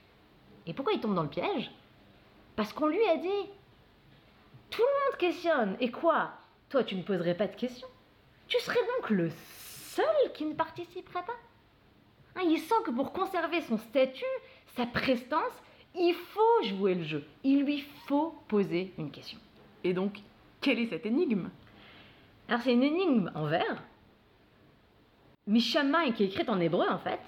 Et 0.66 0.72
pourquoi 0.72 0.94
il 0.94 1.00
tombe 1.00 1.14
dans 1.14 1.22
le 1.22 1.28
piège? 1.28 1.70
Parce 2.56 2.72
qu'on 2.72 2.88
lui 2.88 3.04
a 3.04 3.16
dit 3.16 3.48
Tout 4.70 4.82
le 4.82 5.10
monde 5.10 5.18
questionne. 5.18 5.76
Et 5.80 5.90
quoi? 5.90 6.32
Toi, 6.68 6.84
tu 6.84 6.96
ne 6.96 7.02
poserais 7.02 7.36
pas 7.36 7.46
de 7.46 7.56
questions 7.56 7.88
tu 8.50 8.60
serais 8.60 8.80
donc 8.98 9.08
le 9.08 9.30
seul 9.94 10.32
qui 10.34 10.44
ne 10.44 10.52
participerait 10.52 11.24
pas? 11.24 11.36
Hein, 12.36 12.42
Il 12.44 12.58
sent 12.58 12.74
que 12.84 12.90
pour 12.90 13.12
conserver 13.12 13.62
son 13.62 13.78
statut, 13.78 14.24
sa 14.76 14.84
prestance, 14.84 15.62
il 15.94 16.14
faut 16.14 16.62
jouer 16.64 16.94
le 16.94 17.04
jeu. 17.04 17.24
Il 17.42 17.64
lui 17.64 17.84
faut 18.06 18.34
poser 18.48 18.92
une 18.98 19.10
question. 19.10 19.38
Et 19.82 19.94
donc, 19.94 20.18
quelle 20.60 20.78
est 20.78 20.86
cette 20.86 21.06
énigme? 21.06 21.48
Alors, 22.48 22.60
c'est 22.60 22.72
une 22.72 22.82
énigme 22.82 23.30
en 23.34 23.46
vers, 23.46 23.82
Mishama, 25.46 26.10
qui 26.10 26.24
est 26.24 26.26
écrite 26.26 26.48
en 26.48 26.60
hébreu 26.60 26.86
en 26.90 26.98
fait. 26.98 27.20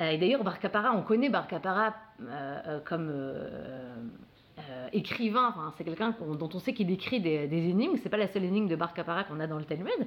Euh, 0.00 0.10
et 0.10 0.18
d'ailleurs, 0.18 0.44
Bar 0.44 0.58
on 0.96 1.02
connaît 1.02 1.28
Bar 1.28 1.46
euh, 1.52 1.90
euh, 2.20 2.80
comme 2.80 3.12
écrivain, 4.92 5.54
c'est 5.76 5.84
quelqu'un 5.84 6.14
dont 6.20 6.50
on 6.52 6.58
sait 6.58 6.74
qu'il 6.74 6.90
écrit 6.90 7.20
des, 7.20 7.46
des 7.46 7.68
énigmes, 7.68 7.96
c'est 8.02 8.08
pas 8.08 8.16
la 8.16 8.28
seule 8.28 8.44
énigme 8.44 8.68
de 8.68 8.76
Bar 8.76 8.92
qu'on 8.94 9.40
a 9.40 9.46
dans 9.46 9.58
le 9.58 9.64
Talmud. 9.64 10.06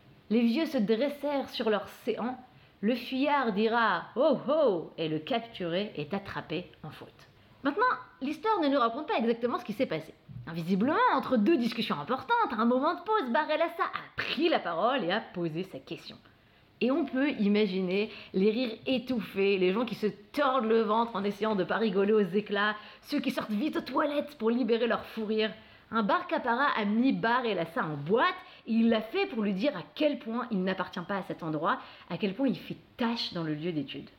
les 0.31 0.41
vieux 0.41 0.65
se 0.65 0.77
dressèrent 0.77 1.49
sur 1.49 1.69
leurs 1.69 1.89
séants, 2.05 2.37
le 2.79 2.95
fuyard 2.95 3.51
dira 3.51 4.05
Oh 4.15 4.39
oh 4.47 4.93
et 4.97 5.09
le 5.09 5.19
capturé 5.19 5.91
est 5.97 6.13
attrapé 6.13 6.71
en 6.83 6.89
faute. 6.89 7.09
Maintenant, 7.63 7.83
l'histoire 8.21 8.61
ne 8.61 8.69
nous 8.69 8.79
raconte 8.79 9.09
pas 9.09 9.17
exactement 9.17 9.59
ce 9.59 9.65
qui 9.65 9.73
s'est 9.73 9.85
passé. 9.85 10.13
Visiblement, 10.53 10.95
entre 11.13 11.35
deux 11.35 11.57
discussions 11.57 11.99
importantes, 11.99 12.53
un 12.57 12.65
moment 12.65 12.95
de 12.95 13.01
pause, 13.01 13.29
Barelassa 13.29 13.83
a 13.83 14.15
pris 14.15 14.47
la 14.47 14.59
parole 14.59 15.03
et 15.03 15.11
a 15.11 15.19
posé 15.19 15.63
sa 15.63 15.79
question. 15.79 16.17
Et 16.79 16.91
on 16.91 17.05
peut 17.05 17.31
imaginer 17.31 18.09
les 18.33 18.51
rires 18.51 18.77
étouffés, 18.87 19.57
les 19.57 19.73
gens 19.73 19.85
qui 19.85 19.95
se 19.95 20.07
tordent 20.07 20.65
le 20.65 20.81
ventre 20.81 21.15
en 21.15 21.25
essayant 21.25 21.55
de 21.55 21.65
pas 21.65 21.77
rigoler 21.77 22.13
aux 22.13 22.21
éclats, 22.21 22.75
ceux 23.01 23.19
qui 23.19 23.31
sortent 23.31 23.51
vite 23.51 23.75
aux 23.75 23.81
toilettes 23.81 24.37
pour 24.37 24.49
libérer 24.49 24.87
leur 24.87 25.05
fou 25.05 25.25
rire. 25.25 25.51
Un 25.91 26.03
bar 26.03 26.25
capara 26.25 26.67
a 26.77 26.85
mis 26.85 27.11
Bar 27.11 27.43
et 27.43 27.53
Lassa 27.53 27.83
en 27.83 27.97
boîte 27.97 28.33
il 28.67 28.89
l'a 28.89 29.01
fait 29.01 29.25
pour 29.27 29.43
lui 29.43 29.53
dire 29.53 29.75
à 29.75 29.83
quel 29.95 30.19
point 30.19 30.47
il 30.51 30.63
n'appartient 30.63 30.99
pas 31.07 31.17
à 31.17 31.23
cet 31.23 31.43
endroit, 31.43 31.79
à 32.09 32.17
quel 32.17 32.33
point 32.33 32.47
il 32.47 32.57
fait 32.57 32.77
tâche 32.97 33.33
dans 33.33 33.43
le 33.43 33.53
lieu 33.53 33.71
d'étude. 33.71 34.09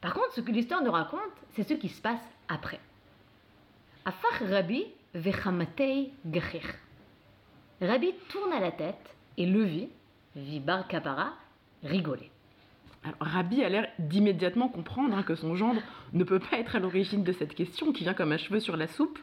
Par 0.00 0.14
contre, 0.14 0.32
ce 0.34 0.40
que 0.40 0.52
l'histoire 0.52 0.82
nous 0.82 0.92
raconte, 0.92 1.20
c'est 1.54 1.66
ce 1.66 1.74
qui 1.74 1.88
se 1.88 2.00
passe 2.00 2.20
après. 2.48 2.80
Afar 4.04 4.48
Rabbi 4.48 4.84
vechamatei 5.14 6.12
gachir. 6.26 6.62
Rabbi 7.80 8.12
tourna 8.28 8.60
la 8.60 8.72
tête 8.72 9.14
et 9.36 9.46
le 9.46 9.64
vit, 9.64 9.88
Bar 10.60 10.86
Kapara, 10.86 11.32
rigoler. 11.82 12.30
Alors, 13.04 13.16
Rabbi 13.20 13.62
a 13.62 13.68
l'air 13.68 13.88
d'immédiatement 13.98 14.68
comprendre 14.68 15.16
hein, 15.16 15.22
que 15.22 15.34
son 15.34 15.54
gendre 15.54 15.80
ne 16.12 16.24
peut 16.24 16.38
pas 16.38 16.58
être 16.58 16.76
à 16.76 16.78
l'origine 16.78 17.22
de 17.24 17.32
cette 17.32 17.54
question 17.54 17.92
qui 17.92 18.02
vient 18.02 18.14
comme 18.14 18.32
un 18.32 18.36
cheveu 18.36 18.60
sur 18.60 18.76
la 18.76 18.86
soupe, 18.86 19.18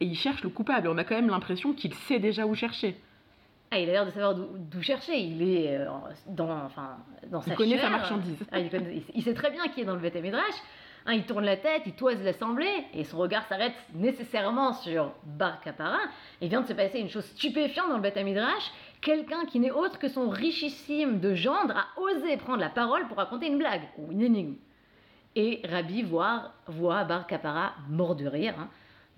et 0.00 0.04
il 0.04 0.16
cherche 0.16 0.42
le 0.42 0.50
coupable. 0.50 0.88
On 0.88 0.98
a 0.98 1.04
quand 1.04 1.14
même 1.14 1.28
l'impression 1.28 1.72
qu'il 1.72 1.94
sait 1.94 2.18
déjà 2.18 2.46
où 2.46 2.54
chercher. 2.54 2.96
Ah, 3.70 3.78
il 3.78 3.88
a 3.90 3.92
l'air 3.92 4.06
de 4.06 4.10
savoir 4.10 4.34
d'où 4.34 4.82
chercher. 4.82 5.18
Il 5.18 5.42
est 5.42 5.76
euh, 5.76 5.86
dans, 6.26 6.50
enfin, 6.64 6.96
dans 7.30 7.40
Il 7.40 7.50
sa 7.50 7.54
connaît 7.54 7.74
chair. 7.76 7.82
sa 7.82 7.90
marchandise. 7.90 8.38
Ah, 8.50 8.60
il, 8.60 8.70
connaît- 8.70 9.02
il 9.14 9.22
sait 9.22 9.34
très 9.34 9.50
bien 9.50 9.68
qui 9.68 9.82
est 9.82 9.84
dans 9.84 9.94
le 9.94 10.00
Beth 10.00 10.16
Midrash. 10.16 10.54
Hein, 11.06 11.12
il 11.14 11.24
tourne 11.24 11.44
la 11.44 11.56
tête, 11.56 11.82
il 11.86 11.92
toise 11.94 12.22
l'assemblée, 12.22 12.84
et 12.92 13.04
son 13.04 13.18
regard 13.18 13.46
s'arrête 13.46 13.72
nécessairement 13.94 14.72
sur 14.74 15.12
Bar 15.24 15.60
Kapara. 15.60 15.98
Il 16.42 16.48
vient 16.48 16.60
de 16.62 16.66
se 16.66 16.72
passer 16.74 16.98
une 16.98 17.08
chose 17.08 17.24
stupéfiante 17.24 17.88
dans 17.88 17.96
le 17.96 18.02
Beth 18.02 18.16
Midrash. 18.16 18.70
Quelqu'un 19.00 19.44
qui 19.46 19.60
n'est 19.60 19.70
autre 19.70 19.98
que 19.98 20.08
son 20.08 20.28
richissime 20.28 21.20
de 21.20 21.34
gendre 21.34 21.74
a 21.76 22.00
osé 22.00 22.36
prendre 22.36 22.58
la 22.60 22.68
parole 22.68 23.06
pour 23.06 23.16
raconter 23.18 23.46
une 23.46 23.58
blague 23.58 23.82
ou 23.98 24.10
une 24.12 24.22
énigme. 24.22 24.54
Et 25.36 25.60
Rabbi 25.70 26.02
voit, 26.02 26.52
voit 26.66 27.04
Bar 27.04 27.26
Kapara 27.26 27.72
mort 27.88 28.16
de 28.16 28.26
rire. 28.26 28.54
hein. 28.58 28.68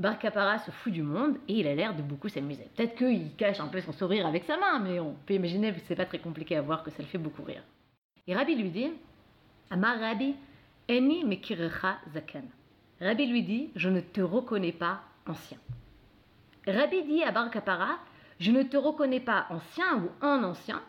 Bar 0.01 0.19
Kapara 0.19 0.59
se 0.59 0.71
fout 0.71 0.91
du 0.95 1.03
monde 1.03 1.37
et 1.47 1.61
il 1.61 1.67
a 1.67 1.75
l'air 1.75 1.95
de 1.95 2.01
beaucoup 2.01 2.31
s'amuser. 2.31 2.67
Peut-être 2.75 2.95
qu'il 2.97 3.37
cache 3.37 3.61
un 3.61 3.67
peu 3.67 3.83
son 3.83 3.93
sourire 3.93 4.27
avec 4.27 4.45
sa 4.45 4.57
main, 4.57 4.79
mais 4.79 4.99
on 4.99 5.15
peut 5.27 5.35
imaginer 5.35 5.75
que 5.75 5.81
c'est 5.81 5.95
pas 5.95 6.07
très 6.07 6.19
compliqué 6.19 6.57
à 6.57 6.63
voir 6.63 6.83
que 6.83 6.91
ça 6.91 7.03
le 7.03 7.09
fait 7.09 7.19
beaucoup 7.19 7.43
rire. 7.43 7.63
Et 8.27 8.35
Rabbi 8.35 8.55
lui 8.55 8.71
dit 8.71 8.91
Amar 9.69 10.01
Rabbi, 10.01 10.35
Eni 10.89 11.23
mekirecha 11.25 11.99
zakan. 12.15 12.45
Rabbi 12.99 13.27
lui 13.27 13.43
dit 13.43 13.69
Je 13.77 13.91
ne 13.91 14.01
te 14.01 14.23
reconnais 14.23 14.73
pas 14.73 15.03
ancien. 15.27 15.59
Rabbi 16.67 17.03
dit 17.03 17.23
à 17.23 17.31
Bar 17.31 17.51
Kapara 17.51 17.99
Je 18.39 18.53
ne 18.53 18.63
te 18.63 18.79
reconnais 18.79 19.21
pas 19.21 19.49
ancien 19.51 19.99
ou 19.99 20.25
en 20.25 20.43
ancien. 20.45 20.81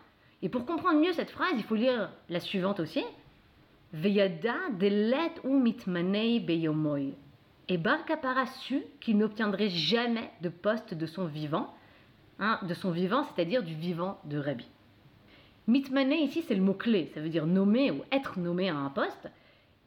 Et 0.41 0.47
pour 0.47 0.65
comprendre 0.65 1.01
mieux 1.01 1.11
cette 1.11 1.31
phrase, 1.31 1.51
il 1.57 1.63
faut 1.63 1.75
lire 1.75 2.09
la 2.29 2.39
suivante 2.39 2.79
aussi. 2.79 3.03
Veyada 3.91 4.69
delet 4.79 5.33
ou 5.43 5.59
mitmanei 5.59 6.39
beyomoy. 6.39 7.13
Et 7.71 7.77
Bar 7.77 8.03
Kapara 8.03 8.47
sut 8.47 8.83
qu'il 8.99 9.17
n'obtiendrait 9.17 9.69
jamais 9.69 10.29
de 10.41 10.49
poste 10.49 10.93
de 10.93 11.05
son 11.05 11.23
vivant, 11.23 11.73
hein, 12.37 12.59
de 12.63 12.73
son 12.73 12.91
vivant, 12.91 13.23
c'est-à-dire 13.23 13.63
du 13.63 13.73
vivant 13.73 14.19
de 14.25 14.37
Rabbi. 14.37 14.67
Mitmané 15.67 16.21
ici, 16.21 16.43
c'est 16.45 16.55
le 16.55 16.61
mot-clé, 16.61 17.09
ça 17.13 17.21
veut 17.21 17.29
dire 17.29 17.45
nommer 17.45 17.89
ou 17.89 18.03
être 18.11 18.39
nommé 18.39 18.67
à 18.67 18.75
un 18.75 18.89
poste. 18.89 19.29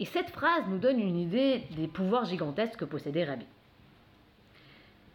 Et 0.00 0.06
cette 0.06 0.30
phrase 0.30 0.64
nous 0.70 0.78
donne 0.78 0.98
une 0.98 1.18
idée 1.18 1.64
des 1.76 1.86
pouvoirs 1.86 2.24
gigantesques 2.24 2.78
que 2.78 2.86
possédait 2.86 3.24
Rabbi. 3.24 3.44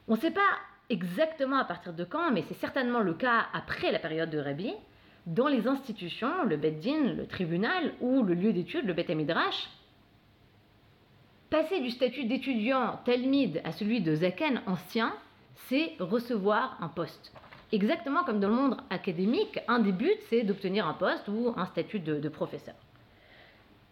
On 0.08 0.14
ne 0.14 0.20
sait 0.20 0.30
pas 0.30 0.52
exactement 0.92 1.58
à 1.58 1.66
partir 1.66 1.94
de 1.94 2.04
quand, 2.04 2.30
mais 2.30 2.44
c'est 2.48 2.60
certainement 2.60 3.00
le 3.00 3.16
cas 3.16 3.48
après 3.52 3.92
la 3.92 3.98
période 3.98 4.30
de 4.30 4.38
Rabbi. 4.38 4.72
Dans 5.26 5.48
les 5.48 5.68
institutions, 5.68 6.44
le 6.46 6.58
Beddin, 6.58 7.14
le 7.14 7.26
tribunal 7.26 7.96
ou 8.00 8.22
le 8.22 8.36
lieu 8.36 8.54
d'étude, 8.54 8.86
le 8.86 8.94
Beth 8.94 9.10
Midrash, 9.10 9.68
passer 11.50 11.80
du 11.82 11.90
statut 11.90 12.26
d'étudiant 12.26 13.00
talmide 13.06 13.62
à 13.64 13.72
celui 13.72 14.02
de 14.02 14.16
zaken 14.16 14.62
ancien, 14.68 15.14
c'est 15.68 15.94
recevoir 16.00 16.78
un 16.82 16.88
poste. 16.88 17.32
Exactement 17.72 18.24
comme 18.24 18.40
dans 18.40 18.50
le 18.50 18.56
monde 18.56 18.78
académique, 18.90 19.60
un 19.68 19.80
des 19.80 19.92
buts, 19.92 20.10
c'est 20.30 20.44
d'obtenir 20.44 20.88
un 20.88 20.94
poste 20.94 21.28
ou 21.28 21.54
un 21.56 21.66
statut 21.66 22.00
de, 22.00 22.30
professeur. 22.30 22.76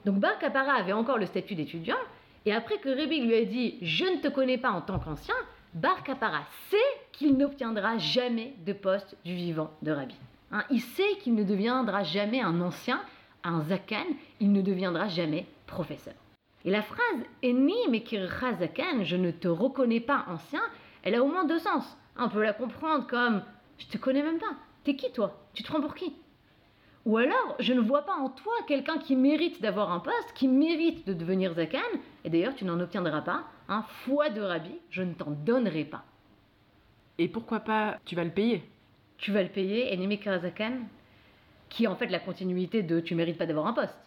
Donc 0.05 0.19
Bar 0.19 0.39
Kapara 0.39 0.73
avait 0.73 0.93
encore 0.93 1.17
le 1.17 1.25
statut 1.25 1.55
d'étudiant, 1.55 1.97
et 2.45 2.53
après 2.53 2.77
que 2.77 2.89
Rabbi 2.89 3.21
lui 3.21 3.35
a 3.35 3.45
dit 3.45 3.77
«Je 3.81 4.05
ne 4.05 4.21
te 4.21 4.29
connais 4.29 4.57
pas 4.57 4.71
en 4.71 4.81
tant 4.81 4.99
qu'ancien», 4.99 5.35
Bar 5.73 6.01
Kapara 6.03 6.43
sait 6.69 6.77
qu'il 7.11 7.37
n'obtiendra 7.37 7.97
jamais 7.97 8.53
de 8.65 8.73
poste 8.73 9.15
du 9.25 9.35
vivant 9.35 9.69
de 9.81 9.91
Rabbi. 9.91 10.15
Hein, 10.51 10.63
il 10.71 10.81
sait 10.81 11.17
qu'il 11.21 11.35
ne 11.35 11.43
deviendra 11.43 12.03
jamais 12.03 12.41
un 12.41 12.61
ancien, 12.61 13.01
un 13.43 13.61
zakan, 13.63 14.05
il 14.39 14.51
ne 14.51 14.61
deviendra 14.61 15.07
jamais 15.07 15.45
professeur. 15.67 16.15
Et 16.67 16.69
la 16.69 16.81
phrase 16.81 17.23
Eni 17.43 17.87
mekircha 17.89 18.57
je 19.03 19.15
ne 19.15 19.31
te 19.31 19.47
reconnais 19.47 20.01
pas 20.01 20.25
ancien, 20.27 20.61
elle 21.01 21.15
a 21.15 21.23
au 21.23 21.27
moins 21.27 21.45
deux 21.45 21.59
sens. 21.59 21.97
On 22.17 22.27
peut 22.27 22.43
la 22.43 22.51
comprendre 22.51 23.07
comme 23.07 23.41
je 23.77 23.87
te 23.87 23.97
connais 23.97 24.21
même 24.21 24.37
pas. 24.37 24.53
T'es 24.83 24.97
qui 24.97 25.09
toi? 25.13 25.39
Tu 25.53 25.63
te 25.63 25.69
prends 25.69 25.79
pour 25.79 25.95
qui? 25.95 26.13
Ou 27.05 27.15
alors, 27.15 27.55
je 27.59 27.71
ne 27.71 27.79
vois 27.79 28.01
pas 28.01 28.17
en 28.17 28.27
toi 28.27 28.51
quelqu'un 28.67 28.97
qui 28.97 29.15
mérite 29.15 29.61
d'avoir 29.61 29.93
un 29.93 30.01
poste, 30.01 30.33
qui 30.35 30.49
mérite 30.49 31.07
de 31.07 31.13
devenir 31.13 31.53
zakan, 31.53 31.79
et 32.25 32.29
d'ailleurs 32.29 32.53
tu 32.53 32.65
n'en 32.65 32.81
obtiendras 32.81 33.21
pas. 33.21 33.45
Un 33.69 33.83
foi 33.83 34.29
de 34.29 34.41
rabbi, 34.41 34.75
je 34.89 35.03
ne 35.03 35.13
t'en 35.13 35.31
donnerai 35.31 35.85
pas. 35.85 36.03
Et 37.17 37.29
pourquoi 37.29 37.61
pas, 37.61 37.97
tu 38.03 38.17
vas 38.17 38.25
le 38.25 38.31
payer? 38.31 38.61
Tu 39.17 39.31
vas 39.31 39.41
le 39.41 39.47
payer, 39.47 39.93
Eni 39.93 40.05
mekircha 40.05 40.41
qui 41.69 41.85
est 41.85 41.87
en 41.87 41.95
fait 41.95 42.07
la 42.07 42.19
continuité 42.19 42.83
de 42.83 42.99
tu 42.99 43.15
mérites 43.15 43.37
pas 43.37 43.45
d'avoir 43.45 43.67
un 43.67 43.73
poste. 43.73 44.06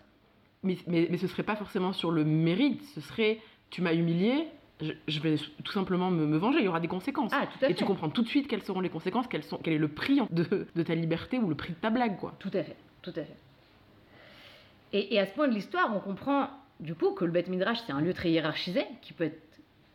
Mais, 0.63 0.77
mais, 0.87 1.09
mais 1.11 1.19
ce 1.19 1.27
serait 1.27 1.43
pas 1.43 1.57
forcément 1.57 1.93
sur 1.93 2.11
le 2.11 2.25
mérite, 2.25 2.83
ce 2.95 3.01
serait 3.01 3.41
tu 3.71 3.83
m'as 3.83 3.95
humilié, 3.95 4.49
je, 4.81 4.93
je 5.07 5.21
vais 5.21 5.37
tout 5.63 5.73
simplement 5.73 6.11
me, 6.11 6.27
me 6.27 6.37
venger, 6.39 6.59
il 6.59 6.65
y 6.65 6.69
aura 6.69 6.81
des 6.81 6.89
conséquences. 6.89 7.31
Ah, 7.35 7.47
tout 7.47 7.65
à 7.65 7.69
Et 7.69 7.73
fait. 7.73 7.75
tu 7.75 7.85
comprends 7.85 8.09
tout 8.09 8.23
de 8.23 8.29
suite 8.29 8.49
quelles 8.49 8.63
seront 8.63 8.81
les 8.81 8.89
conséquences, 8.89 9.27
quelles 9.29 9.45
sont, 9.45 9.59
quel 9.63 9.75
est 9.75 9.79
le 9.79 9.89
prix 9.89 10.21
de, 10.31 10.67
de 10.75 10.83
ta 10.83 10.95
liberté 10.95 11.39
ou 11.39 11.49
le 11.49 11.55
prix 11.55 11.73
de 11.73 11.79
ta 11.79 11.91
blague, 11.91 12.19
quoi. 12.19 12.35
Tout 12.39 12.51
à 12.55 12.63
fait, 12.63 12.77
tout 13.03 13.11
à 13.11 13.23
fait. 13.23 13.37
Et, 14.93 15.15
et 15.15 15.21
à 15.21 15.27
ce 15.27 15.33
point 15.33 15.47
de 15.49 15.55
l'histoire, 15.55 15.95
on 15.95 16.01
comprend 16.01 16.49
du 16.81 16.95
coup 16.95 17.13
que 17.13 17.25
le 17.25 17.31
Beth 17.31 17.49
Midrash, 17.49 17.79
c'est 17.87 17.93
un 17.93 18.01
lieu 18.01 18.13
très 18.15 18.31
hiérarchisé, 18.31 18.85
qui 19.03 19.13
peut 19.13 19.25
être 19.25 19.41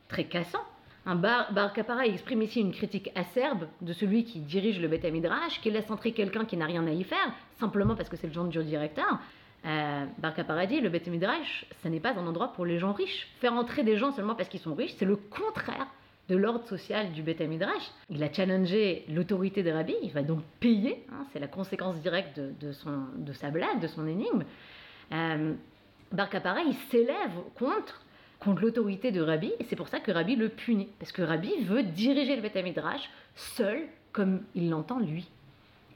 très 0.08 0.26
cassant. 0.26 0.62
Un 1.08 1.16
bar, 1.16 1.52
bar 1.54 1.74
Kapara 1.74 2.08
exprime 2.08 2.42
ici 2.42 2.62
une 2.62 2.72
critique 2.72 3.12
acerbe 3.16 3.68
de 3.82 3.94
celui 3.94 4.24
qui 4.24 4.40
dirige 4.40 4.80
le 4.80 4.88
Beth 4.88 5.04
Midrash, 5.12 5.62
qui 5.62 5.70
laisse 5.70 5.90
entrer 5.92 6.14
quelqu'un 6.14 6.46
qui 6.46 6.58
n'a 6.58 6.66
rien 6.66 6.86
à 6.88 6.92
y 6.92 7.04
faire, 7.04 7.34
simplement 7.60 7.96
parce 7.96 8.10
que 8.10 8.16
c'est 8.16 8.28
le 8.28 8.34
genre 8.34 8.48
du 8.48 8.64
directeur. 8.64 9.20
Euh, 9.66 10.06
bar 10.20 10.36
Kapara 10.36 10.66
dit, 10.68 10.80
le 10.80 10.90
Beth 10.90 11.08
Midrash, 11.08 11.66
ce 11.82 11.88
n'est 11.88 12.00
pas 12.00 12.14
un 12.14 12.28
endroit 12.28 12.54
pour 12.54 12.66
les 12.66 12.78
gens 12.78 12.94
riches. 12.94 13.28
Faire 13.40 13.54
entrer 13.54 13.84
des 13.84 13.98
gens 13.98 14.12
seulement 14.12 14.36
parce 14.36 14.50
qu'ils 14.50 14.60
sont 14.60 14.76
riches, 14.76 14.94
c'est 14.98 15.06
le 15.06 15.16
contraire 15.16 15.88
de 16.30 16.36
l'ordre 16.36 16.66
social 16.66 17.12
du 17.12 17.24
Beth 17.24 17.42
Midrash. 17.42 17.92
Il 18.10 18.24
a 18.24 18.32
challengé 18.32 19.06
l'autorité 19.10 19.64
des 19.64 19.72
rabbis, 19.72 19.96
il 20.04 20.12
va 20.12 20.22
donc 20.22 20.44
payer, 20.60 21.04
hein, 21.12 21.26
c'est 21.32 21.40
la 21.40 21.48
conséquence 21.48 21.96
directe 22.02 22.40
de, 22.40 22.72
son, 22.72 23.06
de 23.18 23.34
sa 23.34 23.50
blague, 23.50 23.80
de 23.80 23.88
son 23.88 24.08
énigme. 24.08 24.44
Euh, 25.12 25.54
Bar 26.12 26.30
Kapara, 26.30 26.62
il 26.62 26.74
s'élève 26.92 27.32
contre, 27.56 28.02
contre 28.40 28.62
l'autorité 28.62 29.12
de 29.12 29.22
Rabbi, 29.22 29.52
et 29.60 29.64
c'est 29.66 29.76
pour 29.76 29.88
ça 29.88 30.00
que 30.00 30.12
Rabbi 30.12 30.36
le 30.36 30.50
punit, 30.50 30.90
parce 31.00 31.12
que 31.12 31.22
Rabbi 31.22 31.64
veut 31.64 31.84
diriger 31.84 32.36
le 32.36 32.42
Beth 32.42 32.56
Midrash 32.64 33.10
seul, 33.36 33.88
comme 34.12 34.44
il 34.54 34.70
l'entend 34.70 35.00
lui. 35.00 35.28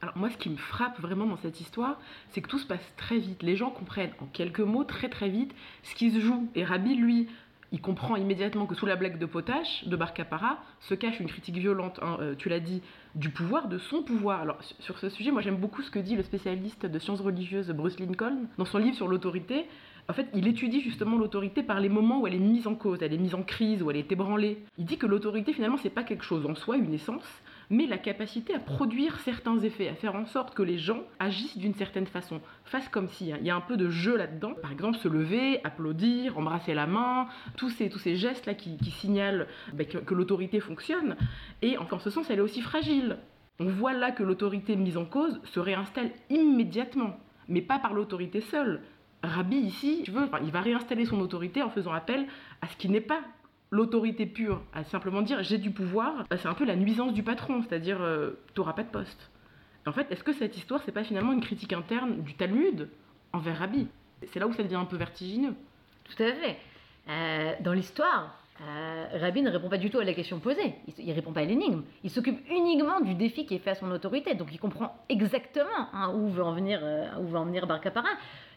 Alors 0.01 0.17
moi, 0.17 0.29
ce 0.29 0.37
qui 0.37 0.49
me 0.49 0.57
frappe 0.57 0.99
vraiment 0.99 1.25
dans 1.25 1.37
cette 1.37 1.59
histoire, 1.59 1.99
c'est 2.29 2.41
que 2.41 2.47
tout 2.47 2.59
se 2.59 2.65
passe 2.67 2.93
très 2.95 3.17
vite. 3.17 3.43
Les 3.43 3.55
gens 3.57 3.69
comprennent 3.69 4.13
en 4.21 4.25
quelques 4.25 4.61
mots, 4.61 4.83
très 4.85 5.09
très 5.09 5.29
vite, 5.29 5.53
ce 5.83 5.93
qui 5.95 6.09
se 6.11 6.19
joue. 6.19 6.47
Et 6.55 6.63
Rabbi, 6.63 6.95
lui, 6.95 7.27
il 7.71 7.81
comprend 7.81 8.15
immédiatement 8.15 8.65
que 8.65 8.75
sous 8.75 8.85
la 8.85 8.95
blague 8.95 9.19
de 9.19 9.25
potache 9.25 9.85
de 9.87 9.95
Bar 9.95 10.13
Kapara 10.13 10.57
se 10.79 10.95
cache 10.95 11.19
une 11.19 11.27
critique 11.27 11.57
violente, 11.57 11.99
hein, 12.01 12.17
euh, 12.21 12.33
tu 12.35 12.49
l'as 12.49 12.61
dit, 12.61 12.81
du 13.15 13.29
pouvoir, 13.29 13.67
de 13.67 13.77
son 13.77 14.01
pouvoir. 14.01 14.41
Alors 14.41 14.63
sur- 14.63 14.75
sur 14.79 14.97
ce 14.99 15.09
sujet, 15.09 15.31
moi 15.31 15.41
j'aime 15.41 15.57
beaucoup 15.57 15.81
ce 15.81 15.91
que 15.91 15.99
dit 15.99 16.15
le 16.15 16.23
spécialiste 16.23 16.85
de 16.85 16.97
sciences 16.99 17.21
religieuses 17.21 17.69
Bruce 17.71 17.99
Lincoln 17.99 18.45
dans 18.57 18.65
son 18.65 18.77
livre 18.79 18.95
sur 18.95 19.07
l'autorité. 19.07 19.65
En 20.07 20.13
fait, 20.13 20.27
il 20.33 20.47
étudie 20.47 20.81
justement 20.81 21.17
l'autorité 21.17 21.61
par 21.61 21.79
les 21.79 21.89
moments 21.89 22.21
où 22.21 22.25
elle 22.25 22.33
est 22.33 22.39
mise 22.39 22.65
en 22.65 22.73
cause, 22.73 22.99
elle 23.03 23.13
est 23.13 23.17
mise 23.19 23.35
en 23.35 23.43
crise, 23.43 23.83
où 23.83 23.91
elle 23.91 23.97
est 23.97 24.11
ébranlée. 24.11 24.63
Il 24.79 24.85
dit 24.85 24.97
que 24.97 25.05
l'autorité, 25.05 25.53
finalement, 25.53 25.77
c'est 25.77 25.91
pas 25.91 26.01
quelque 26.03 26.23
chose 26.23 26.47
en 26.47 26.55
soi, 26.55 26.77
une 26.77 26.91
essence, 26.95 27.27
mais 27.69 27.85
la 27.85 27.97
capacité 27.97 28.55
à 28.55 28.59
produire 28.59 29.19
certains 29.19 29.59
effets, 29.59 29.89
à 29.89 29.95
faire 29.95 30.15
en 30.15 30.25
sorte 30.25 30.55
que 30.55 30.63
les 30.63 30.77
gens 30.77 31.01
agissent 31.19 31.57
d'une 31.57 31.75
certaine 31.75 32.07
façon, 32.07 32.41
fassent 32.65 32.89
comme 32.89 33.07
si. 33.07 33.31
Hein. 33.31 33.37
Il 33.41 33.47
y 33.47 33.49
a 33.51 33.55
un 33.55 33.61
peu 33.61 33.77
de 33.77 33.89
jeu 33.89 34.17
là-dedans. 34.17 34.53
Par 34.61 34.71
exemple, 34.71 34.97
se 34.97 35.07
lever, 35.07 35.63
applaudir, 35.63 36.37
embrasser 36.37 36.73
la 36.73 36.87
main, 36.87 37.27
tous 37.57 37.69
ces, 37.69 37.89
tous 37.89 37.99
ces 37.99 38.15
gestes-là 38.15 38.55
qui, 38.55 38.77
signalent 38.91 39.47
bah, 39.73 39.85
que, 39.85 40.13
l'autorité 40.13 40.59
fonctionne. 40.59 41.15
Et 41.61 41.77
en 41.77 41.99
ce 41.99 42.09
sens, 42.09 42.29
elle 42.29 42.39
est 42.39 42.41
aussi 42.43 42.61
fragile. 42.61 43.17
On 43.59 43.67
voit 43.67 43.93
là 43.93 44.11
que 44.11 44.23
l'autorité 44.23 44.75
mise 44.75 44.97
en 44.97 45.05
cause 45.05 45.39
se 45.43 45.59
réinstalle 45.59 46.11
immédiatement, 46.29 47.19
mais 47.47 47.61
pas 47.61 47.77
par 47.77 47.93
l'autorité 47.93 48.41
seule. 48.41 48.81
Rabbi 49.21 49.57
ici, 49.57 50.01
tu 50.05 50.11
veux, 50.11 50.29
il 50.43 50.51
va 50.51 50.61
réinstaller 50.61 51.05
son 51.05 51.19
autorité 51.19 51.61
en 51.61 51.69
faisant 51.69 51.91
appel 51.91 52.25
à 52.61 52.67
ce 52.67 52.77
qui 52.77 52.87
n'est 52.87 53.01
pas 53.01 53.19
l'autorité 53.71 54.25
pure, 54.25 54.61
à 54.73 54.83
simplement 54.83 55.21
dire 55.21 55.43
j'ai 55.43 55.57
du 55.57 55.71
pouvoir, 55.71 56.25
bah, 56.29 56.37
c'est 56.37 56.47
un 56.47 56.53
peu 56.53 56.65
la 56.65 56.75
nuisance 56.75 57.13
du 57.13 57.23
patron, 57.23 57.61
c'est-à-dire 57.61 58.01
euh, 58.01 58.31
t'auras 58.53 58.73
pas 58.73 58.83
de 58.83 58.89
poste. 58.89 59.29
En 59.85 59.91
fait, 59.91 60.11
est-ce 60.11 60.23
que 60.23 60.33
cette 60.33 60.57
histoire, 60.57 60.81
c'est 60.85 60.91
pas 60.91 61.03
finalement 61.03 61.33
une 61.33 61.41
critique 61.41 61.73
interne 61.73 62.21
du 62.21 62.35
Talmud 62.35 62.89
envers 63.33 63.57
Rabbi? 63.57 63.87
C'est 64.27 64.39
là 64.39 64.47
où 64.47 64.53
ça 64.53 64.63
devient 64.63 64.75
un 64.75 64.85
peu 64.85 64.97
vertigineux. 64.97 65.55
Tout 66.03 66.23
à 66.23 66.33
fait. 66.33 66.57
Euh, 67.07 67.53
dans 67.61 67.73
l'histoire, 67.73 68.37
euh, 68.61 69.05
Rabbi 69.13 69.41
ne 69.41 69.49
répond 69.49 69.69
pas 69.69 69.77
du 69.77 69.89
tout 69.89 69.99
à 69.99 70.03
la 70.03 70.13
question 70.13 70.39
posée, 70.39 70.75
il 70.97 71.07
ne 71.07 71.13
répond 71.13 71.31
pas 71.31 71.41
à 71.41 71.45
l'énigme, 71.45 71.83
il 72.03 72.09
s'occupe 72.09 72.39
uniquement 72.49 72.99
du 72.99 73.15
défi 73.15 73.45
qui 73.45 73.55
est 73.55 73.59
fait 73.59 73.69
à 73.69 73.75
son 73.75 73.89
autorité, 73.91 74.35
donc 74.35 74.49
il 74.51 74.59
comprend 74.59 74.95
exactement 75.07 75.87
hein, 75.93 76.13
où, 76.13 76.27
veut 76.27 76.43
en 76.43 76.51
venir, 76.51 76.81
euh, 76.83 77.07
venir 77.19 77.67
Bar 77.67 77.79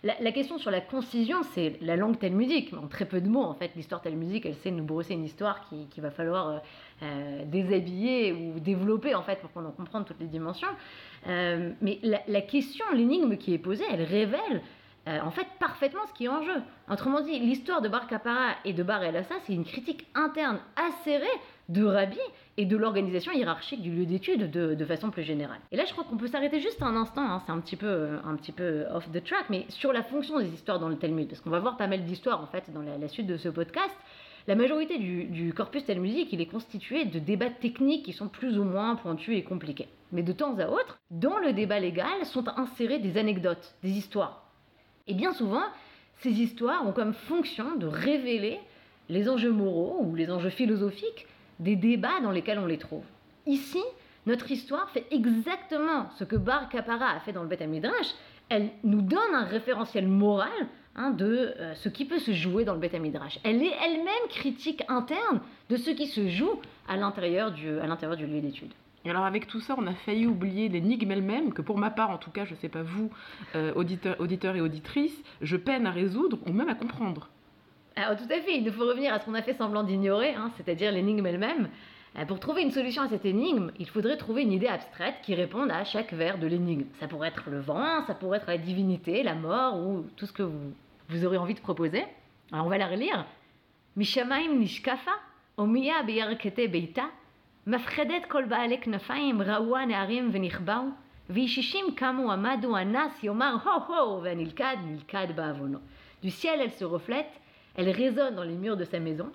La, 0.03 0.33
question 0.33 0.59
sur 0.59 0.73
la 0.73 0.81
concision, 0.81 1.45
c'est 1.55 1.79
la 1.81 1.95
langue 1.95 2.19
talmudique, 2.19 2.75
en 2.75 2.89
très 2.89 3.05
peu 3.05 3.21
de 3.21 3.29
mots 3.29 3.45
en 3.45 3.55
fait. 3.55 3.71
L'histoire 3.77 4.03
talmudique, 4.03 4.45
elle 4.45 4.57
sait 4.57 4.73
nous 4.73 4.85
brosser 4.85 5.15
une 5.15 5.25
histoire 5.25 5.69
qu'il 5.69 5.89
qui 5.89 6.01
va 6.01 6.11
falloir 6.11 6.63
euh, 7.03 7.45
déshabiller 7.45 8.33
ou 8.33 8.59
développer 8.59 9.15
en 9.15 9.23
fait 9.23 9.39
pour 9.39 9.53
qu'on 9.53 9.65
en 9.65 9.71
comprenne 9.71 10.05
toutes 10.05 10.21
les 10.21 10.27
dimensions. 10.27 10.69
mais 11.27 12.01
la, 12.03 12.23
la 12.27 12.41
question, 12.41 12.85
l'énigme 12.93 13.37
qui 13.37 13.55
est 13.55 13.59
posée, 13.59 13.85
elle 13.89 14.03
révèle 14.03 14.63
euh, 15.09 15.19
en 15.21 15.33
fait 15.33 15.47
parfaitement 15.59 16.07
ce 16.07 16.13
qui 16.13 16.27
est 16.27 16.29
en 16.29 16.43
jeu. 16.43 16.63
Autrement 16.91 17.21
dit, 17.23 17.39
l'histoire 17.39 17.83
de 17.83 17.89
Bar 17.89 18.07
Kapara 18.07 18.55
et 18.65 18.73
de 18.73 18.83
Bar 18.83 19.03
El 19.03 19.17
Assa, 19.17 19.35
c'est 19.45 19.53
une 19.53 19.65
critique 19.65 20.07
interne 20.15 20.61
acérée 20.77 21.27
de 21.69 21.85
Rabbi 21.85 22.19
et 22.57 22.67
de 22.67 22.77
l'organisation 22.77 23.33
hiérarchique 23.33 23.83
du 23.83 23.91
lieu 23.91 24.07
d'étude 24.07 24.51
de, 24.51 24.85
façon 24.85 25.11
plus 25.11 25.23
générale. 25.25 25.59
Et 25.73 25.77
là, 25.77 25.85
je 25.87 25.93
crois 25.93 26.05
qu'on 26.05 26.17
peut 26.17 26.29
s'arrêter 26.29 26.61
juste 26.61 26.83
un 26.83 26.95
instant, 26.97 27.23
hein, 27.23 27.43
c'est 27.45 27.53
un 27.53 27.61
petit, 27.61 27.77
peu, 27.77 28.19
un 28.25 28.37
petit 28.37 28.53
peu 28.53 28.85
off 28.93 29.11
the 29.11 29.25
track, 29.25 29.47
mais 29.49 29.65
sur 29.71 29.93
la 29.93 30.03
fonction 30.03 30.39
des 30.39 30.49
histoires 30.49 30.79
dans 30.79 30.89
le 30.89 30.97
Talmud, 30.97 31.29
parce 31.29 31.41
qu'on 31.41 31.51
va 31.51 31.61
voir 31.61 31.77
pas 31.77 31.87
mal 31.87 32.05
d'histoires 32.05 32.41
en 32.41 32.47
fait 32.47 32.71
dans 32.73 32.83
la, 32.83 33.09
suite 33.09 33.27
de 33.27 33.37
ce 33.37 33.49
podcast. 33.49 33.97
La 34.47 34.55
majorité 34.55 34.99
du, 34.99 35.25
du 35.25 35.55
corpus 35.55 35.85
talmudique, 35.85 36.33
il 36.33 36.41
est 36.41 36.47
constitué 36.47 37.05
de 37.05 37.19
débats 37.19 37.51
techniques 37.51 38.05
qui 38.05 38.13
sont 38.13 38.29
plus 38.29 38.59
ou 38.59 38.65
moins 38.65 38.97
pointus 38.97 39.37
et 39.39 39.45
compliqués. 39.45 39.89
Mais 40.11 40.23
de 40.23 40.33
temps 40.33 40.59
à 40.59 40.67
autre, 40.67 40.99
dans 41.11 41.39
le 41.39 41.53
débat 41.53 41.79
légal 41.79 42.25
sont 42.25 42.45
insérées 42.57 42.99
des 42.99 43.19
anecdotes, 43.19 43.77
des 43.83 43.91
histoires 43.91 44.52
et 45.07 45.15
bien 45.15 45.33
souvent, 45.33 45.65
ces 46.21 46.31
histoires 46.31 46.87
ont 46.87 46.93
comme 46.93 47.15
fonction 47.15 47.77
de 47.77 47.87
révéler 47.87 48.61
les 49.09 49.29
enjeux 49.29 49.51
moraux 49.51 49.99
ou 50.01 50.15
les 50.15 50.31
enjeux 50.31 50.51
philosophiques 50.51 51.27
des 51.59 51.77
débats 51.77 52.21
dans 52.23 52.31
lesquels 52.31 52.59
on 52.59 52.67
les 52.67 52.79
trouve. 52.79 53.05
Ici, 53.47 53.83
notre 54.27 54.51
histoire 54.51 54.89
fait 54.91 55.07
exactement 55.11 56.09
ce 56.17 56.25
que 56.25 56.37
Bar 56.37 56.69
Kapara 56.69 57.11
a 57.11 57.21
fait 57.21 57.33
dans 57.33 57.43
le 57.43 57.49
Beth 57.49 57.63
Midrash. 57.63 58.15
Elle 58.49 58.71
nous 58.85 59.03
donne 59.03 59.35
un 59.35 59.45
référentiel 59.45 60.07
moral 60.07 60.51
hein, 60.95 61.11
de 61.11 61.55
euh, 61.59 61.75
ce 61.75 61.89
qui 61.89 62.05
peut 62.05 62.19
se 62.19 62.33
jouer 62.33 62.65
dans 62.65 62.75
le 62.75 62.81
Beth 62.81 62.95
Midrash. 62.95 63.41
Elle 63.43 63.63
est 63.63 63.75
elle-même 63.85 64.29
critique 64.29 64.85
interne 64.89 65.41
de 65.71 65.77
ce 65.77 65.91
qui 65.91 66.07
se 66.07 66.29
joue 66.29 66.61
à 66.89 66.97
l'intérieur 66.97 67.51
du 67.51 67.67
lieu 68.27 68.41
d'étude. 68.41 68.73
Et 69.05 69.11
alors 69.11 69.25
avec 69.25 69.47
tout 69.47 69.61
ça, 69.61 69.75
on 69.79 69.87
a 69.87 69.95
failli 69.95 70.27
oublier 70.27 70.69
l'énigme 70.69 71.11
elle-même, 71.11 71.53
que 71.53 71.63
pour 71.63 71.79
ma 71.79 71.91
part, 71.91 72.11
en 72.11 72.19
tout 72.19 72.31
cas, 72.31 72.45
je 72.45 72.55
ne 72.55 72.59
sais 72.59 72.69
pas 72.69 72.83
vous, 72.83 73.11
euh, 73.57 73.73
auditeurs, 73.75 74.57
et 74.57 74.61
auditrices, 74.61 75.23
je 75.41 75.57
peine 75.57 75.87
à 75.87 75.91
résoudre 75.91 76.39
ou 76.47 76.53
même 76.53 76.69
à 76.69 76.75
comprendre. 76.75 77.29
Alors 77.97 78.17
tout 78.17 78.33
à 78.33 78.41
fait, 78.41 78.57
il 78.57 78.65
nous 78.65 78.73
faut 78.73 78.87
revenir 78.87 79.13
à 79.13 79.19
ce 79.19 79.25
qu'on 79.25 79.35
a 79.35 79.43
fait 79.43 79.55
semblant 79.55 79.83
d'ignorer, 79.83 80.35
hein, 80.35 80.51
c'est-à-dire 80.57 80.93
l'énigme 80.93 81.27
elle-même. 81.27 81.69
Euh, 82.17 82.25
pour 82.27 82.39
trouver 82.41 82.63
une 82.63 82.71
solution 82.71 83.03
à 83.03 83.09
cette 83.09 83.25
énigme, 83.25 83.73
il 83.79 83.89
faudrait 83.89 84.17
trouver 84.17 84.43
une 84.43 84.53
idée 84.53 84.69
abstraite 84.69 85.17
qui 85.23 85.35
réponde 85.35 85.71
à 85.71 85.85
chaque 85.85 86.13
vers 86.13 86.39
de 86.39 86.47
l'énigme. 86.47 86.85
Ça 87.01 87.09
pourrait 87.09 87.29
être 87.29 87.51
le 87.51 87.61
vent, 87.61 88.05
ça 88.07 88.15
pourrait 88.15 88.39
être 88.39 88.49
la 88.49 88.59
divinité, 88.59 89.23
la 89.23 89.35
mort 89.35 89.79
ou 89.79 90.07
tout 90.17 90.27
ce 90.27 90.33
que 90.33 90.43
vous, 90.43 90.73
vous 91.09 91.25
aurez 91.25 91.39
envie 91.39 91.55
de 91.55 91.61
proposer. 91.61 92.05
Alors 92.53 92.67
on 92.67 92.69
va 92.69 92.79
la 92.79 92.87
relire. 92.87 93.27
Mishamaim 93.97 94.59
nishkafa, 94.59 95.13
omiya 95.57 96.03
beita, 96.03 97.11
מפחדת 97.68 98.26
כל 98.28 98.46
בעלי 98.46 98.78
כנפיים 98.82 99.42
ראו 99.42 99.78
הנערים 99.78 100.30
ונכבאו, 100.32 100.84
וישישים 101.30 101.86
קמו 101.96 102.32
עמדו 102.32 102.78
אנס 102.78 103.24
יאמר 103.24 103.56
הו 103.64 103.72
הו 103.88 104.24
והנלכד 104.24 104.78
נלכד 104.86 105.28
בעוונו. 105.36 105.80
Du 106.24 106.32
ciel 106.32 106.60
elle 106.62 106.72
se 106.72 106.86
reflète, 106.86 107.32
elle 107.76 107.90
résonne 107.90 108.36
dans 108.36 108.44
les 108.44 108.56
murs 108.56 108.78
de 108.78 108.86
sa 108.86 109.00
maison, 109.00 109.30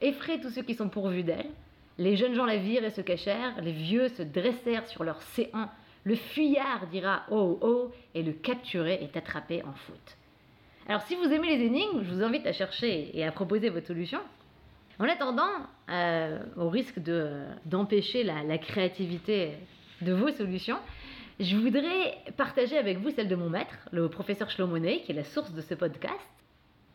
effraie 0.00 0.40
tous 0.40 0.50
ceux 0.50 0.62
qui 0.62 0.74
sont 0.74 0.88
pourvus 0.88 1.22
d'elle. 1.22 1.50
Les 1.96 2.16
jeunes 2.16 2.34
gens 2.34 2.44
la 2.44 2.56
virent 2.56 2.84
et 2.84 2.90
se 2.90 3.00
cachèrent, 3.00 3.60
les 3.60 3.72
vieux 3.72 4.08
se 4.08 4.22
dressèrent 4.22 4.88
sur 4.88 5.04
leurs 5.04 5.22
séants, 5.22 5.70
le 6.02 6.16
fuyard 6.16 6.86
dira 6.88 7.22
oh 7.30 7.58
oh 7.62 7.92
et 8.14 8.22
le 8.22 8.32
capturé 8.32 8.94
est 8.94 9.16
attrapé 9.16 9.62
en 9.62 9.72
faute. 9.72 10.16
Alors 10.88 11.02
si 11.02 11.14
vous 11.14 11.32
aimez 11.32 11.56
les 11.56 11.64
énigmes, 11.64 12.02
je 12.02 12.12
vous 12.12 12.22
invite 12.22 12.46
à 12.46 12.52
chercher 12.52 13.16
et 13.16 13.24
à 13.24 13.32
proposer 13.32 13.70
votre 13.70 13.86
solution. 13.86 14.20
En 14.99 15.05
attendant, 15.05 15.49
euh, 15.89 16.39
au 16.57 16.69
risque 16.69 16.99
d'empêcher 17.65 18.23
la, 18.23 18.57
créativité 18.57 19.53
de 20.01 20.11
vos 20.11 20.29
solutions, 20.31 20.77
je 21.39 21.55
voudrais 21.55 22.17
partager 22.35 22.77
avec 22.77 22.99
vous 22.99 23.09
celle 23.11 23.29
de 23.29 23.35
mon 23.35 23.49
maître, 23.49 23.75
le 23.93 24.09
professeur 24.09 24.49
Shlomonei, 24.49 25.01
qui 25.03 25.13
est 25.13 25.15
la 25.15 25.23
source 25.23 25.53
de 25.53 25.61
ce 25.61 25.73
podcast. 25.73 26.29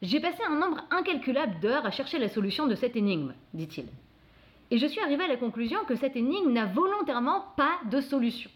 J'ai 0.02 0.20
passé 0.20 0.42
un 0.46 0.58
nombre 0.58 0.82
incalculable 0.90 1.60
d'heures 1.60 1.86
à 1.86 1.90
chercher 1.90 2.18
la 2.18 2.28
solution 2.28 2.66
de 2.66 2.74
cette 2.74 2.94
énigme, 2.94 3.32
dit-il. 3.54 3.86
Et 4.70 4.76
je 4.76 4.86
suis 4.86 5.00
arrivé 5.00 5.24
à 5.24 5.28
la 5.28 5.36
conclusion 5.36 5.78
que 5.86 5.94
cette 5.94 6.16
énigme 6.16 6.52
n'a 6.52 6.66
volontairement 6.66 7.46
pas 7.56 7.78
de 7.90 8.02
solution. 8.02 8.50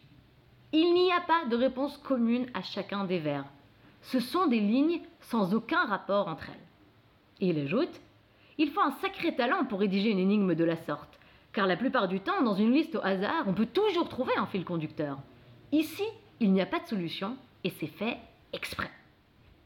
Il 0.72 0.92
n'y 0.92 1.11
a 1.11 1.22
pas 1.22 1.46
de 1.48 1.56
réponse 1.56 1.96
commune 1.98 2.48
à 2.52 2.61
chacun 2.61 3.04
des 3.04 3.18
vers. 3.18 3.46
Ce 4.02 4.20
sont 4.20 4.46
des 4.46 4.61
lignes 4.61 5.00
sans 5.20 5.54
aucun 5.54 5.87
rapport 5.87 6.28
entre 6.28 6.50
elles. 6.50 6.66
Et 7.40 7.48
il 7.48 7.58
ajoute 7.61 8.00
il 8.59 8.71
faut 8.71 8.81
un 8.81 8.90
sacré 9.01 9.35
talent 9.35 9.64
pour 9.64 9.81
rédiger 9.81 10.11
une 10.11 10.18
énigme 10.18 10.55
de 10.55 10.64
la 10.64 10.77
sorte, 10.77 11.18
car 11.53 11.66
la 11.66 11.77
plupart 11.77 12.09
du 12.09 12.21
temps, 12.21 12.42
dans 12.42 12.55
une 12.55 12.73
liste 12.73 12.97
au 12.97 13.05
hasard, 13.05 13.44
on 13.47 13.55
peut 13.55 13.66
toujours 13.66 14.09
trouver 14.09 14.37
un 14.37 14.47
fil 14.47 14.64
conducteur. 14.64 15.18
Ici, 15.73 16.05
il 16.40 16.53
n'y 16.53 16.61
a 16.61 16.66
pas 16.66 16.81
de 16.81 16.87
solution, 16.87 17.37
et 17.64 17.71
c'est 17.71 17.87
fait 17.87 18.18
exprès. 18.53 18.90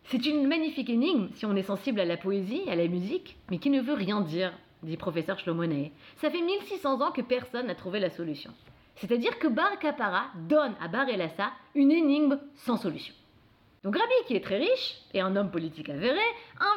C'est 0.04 0.26
une 0.26 0.46
magnifique 0.46 0.90
énigme 0.90 1.28
si 1.34 1.46
on 1.46 1.56
est 1.56 1.62
sensible 1.62 2.00
à 2.00 2.04
la 2.04 2.16
poésie, 2.16 2.62
à 2.68 2.76
la 2.76 2.86
musique, 2.86 3.36
mais 3.50 3.58
qui 3.58 3.70
ne 3.70 3.80
veut 3.80 3.94
rien 3.94 4.20
dire, 4.20 4.52
dit 4.82 4.96
professeur 4.96 5.38
Shlomoné. 5.38 5.92
Ça 6.16 6.30
fait 6.30 6.42
1600 6.42 7.00
ans 7.00 7.12
que 7.12 7.22
personne 7.22 7.66
n'a 7.66 7.74
trouvé 7.74 7.98
la 7.98 8.10
solution. 8.10 8.52
C'est-à-dire 8.96 9.38
que 9.38 9.48
Bar 9.48 9.78
Kapara 9.78 10.24
donne 10.48 10.74
à 10.80 10.88
Bar 10.88 11.08
Elassa 11.08 11.50
une 11.74 11.92
énigme 11.92 12.38
sans 12.56 12.76
solution. 12.76 13.14
Donc 13.84 13.96
Rabbi, 13.96 14.12
qui 14.26 14.36
est 14.36 14.44
très 14.44 14.58
riche 14.58 14.98
et 15.12 15.20
un 15.20 15.34
homme 15.34 15.50
politique 15.50 15.88
avéré, 15.88 16.20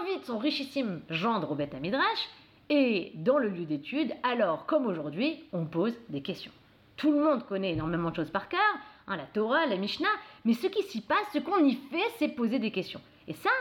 invite 0.02 0.26
son 0.26 0.40
richissime 0.40 1.02
gendre 1.10 1.52
au 1.52 1.56
Beth 1.56 1.80
Midrash 1.80 2.30
et 2.70 3.12
dans 3.16 3.38
le 3.38 3.50
lieu 3.50 3.66
d'étude, 3.66 4.14
alors 4.24 4.66
comme 4.66 4.88
aujourd'hui, 4.88 5.44
on 5.54 5.66
pose 5.66 5.94
des 6.10 6.22
questions. 6.22 6.52
Tout 6.98 7.12
le 7.12 7.24
monde 7.24 7.46
connaît 7.46 7.74
énormément 7.74 8.10
de 8.10 8.16
choses 8.16 8.32
par 8.32 8.50
cœur, 8.50 8.60
hein, 9.08 9.18
la 9.18 9.26
Torah, 9.26 9.68
la 9.68 9.76
Mishnah, 9.76 10.08
mais 10.46 10.54
ce 10.54 10.68
qui 10.68 10.82
s'y 10.84 11.02
passe, 11.02 11.28
ce 11.34 11.40
qu'on 11.40 11.64
y 11.64 11.76
fait, 11.76 12.10
c'est 12.18 12.30
poser 12.30 12.58
des 12.58 12.72
questions. 12.72 13.02
Et 13.28 13.34
ça, 13.34 13.52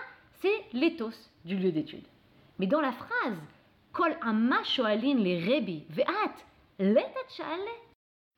c'est 0.40 0.64
l'éthos 0.72 1.30
du 1.44 1.56
lieu 1.56 1.70
d'étude. 1.70 2.04
Mais 2.58 2.66
dans 2.66 2.80
la 2.80 2.92
phrase 2.92 3.36
Kol 3.92 4.16
les 5.18 5.38
rebi 5.38 5.84
ve'at 5.90 6.34
letat 6.78 7.44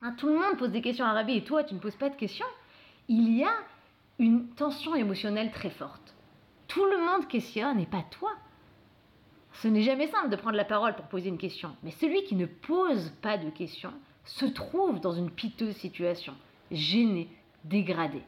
hein, 0.01 0.15
Tout 0.17 0.27
le 0.27 0.33
monde 0.33 0.57
pose 0.57 0.71
des 0.71 0.81
questions 0.81 1.05
à 1.05 1.13
Rabbi 1.13 1.37
et 1.37 1.43
toi, 1.43 1.63
tu 1.63 1.73
ne 1.75 1.79
poses 1.79 1.95
pas 1.95 2.09
de 2.09 2.15
questions. 2.15 2.45
Il 3.07 3.37
y 3.37 3.43
a 3.43 3.53
une 4.19 4.47
tension 4.49 4.95
émotionnelle 4.95 5.51
très 5.51 5.69
forte. 5.69 6.15
Tout 6.67 6.85
le 6.85 6.97
monde 6.97 7.27
questionne 7.27 7.79
et 7.79 7.85
pas 7.85 8.03
toi. 8.11 8.31
Ce 9.53 9.67
n'est 9.67 9.81
jamais 9.81 10.07
simple 10.07 10.29
de 10.29 10.35
prendre 10.35 10.57
la 10.57 10.65
parole 10.65 10.95
pour 10.95 11.05
poser 11.05 11.29
une 11.29 11.37
question, 11.37 11.75
mais 11.83 11.91
celui 11.91 12.23
qui 12.23 12.35
ne 12.35 12.45
pose 12.45 13.11
pas 13.21 13.37
de 13.37 13.49
questions 13.49 13.93
se 14.25 14.45
trouve 14.45 14.99
dans 14.99 15.13
une 15.13 15.31
piteuse 15.31 15.75
situation, 15.75 16.33
gêné, 16.71 17.29
dégradé. 17.63 18.21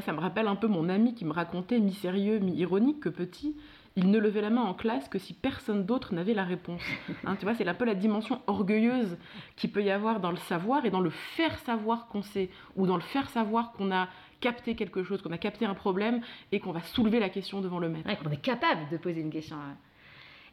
ça 0.00 0.12
me 0.12 0.20
rappelle 0.20 0.48
un 0.48 0.56
peu 0.56 0.66
mon 0.66 0.88
ami 0.88 1.14
qui 1.14 1.24
me 1.24 1.32
racontait, 1.32 1.78
mi-sérieux, 1.78 2.40
mi-ironique, 2.40 3.00
que 3.00 3.08
petit, 3.08 3.56
il 3.96 4.10
ne 4.10 4.18
levait 4.18 4.40
la 4.40 4.50
main 4.50 4.62
en 4.62 4.74
classe 4.74 5.08
que 5.08 5.18
si 5.18 5.34
personne 5.34 5.84
d'autre 5.84 6.14
n'avait 6.14 6.34
la 6.34 6.44
réponse. 6.44 6.82
Hein, 7.24 7.36
tu 7.36 7.44
vois, 7.44 7.54
c'est 7.54 7.66
un 7.66 7.74
peu 7.74 7.84
la 7.84 7.94
dimension 7.94 8.40
orgueilleuse 8.46 9.18
qu'il 9.56 9.70
peut 9.70 9.82
y 9.82 9.90
avoir 9.90 10.20
dans 10.20 10.30
le 10.30 10.36
savoir 10.36 10.84
et 10.84 10.90
dans 10.90 11.00
le 11.00 11.10
faire 11.10 11.58
savoir 11.60 12.06
qu'on 12.08 12.22
sait, 12.22 12.50
ou 12.76 12.86
dans 12.86 12.96
le 12.96 13.02
faire 13.02 13.28
savoir 13.30 13.72
qu'on 13.72 13.92
a 13.92 14.08
capté 14.40 14.74
quelque 14.74 15.02
chose, 15.02 15.22
qu'on 15.22 15.32
a 15.32 15.38
capté 15.38 15.66
un 15.66 15.74
problème 15.74 16.20
et 16.52 16.60
qu'on 16.60 16.72
va 16.72 16.82
soulever 16.82 17.20
la 17.20 17.28
question 17.28 17.60
devant 17.60 17.78
le 17.78 17.88
maître. 17.88 18.08
Ouais, 18.08 18.16
qu'on 18.16 18.30
est 18.30 18.40
capable 18.40 18.88
de 18.90 18.96
poser 18.96 19.20
une 19.20 19.30
question. 19.30 19.56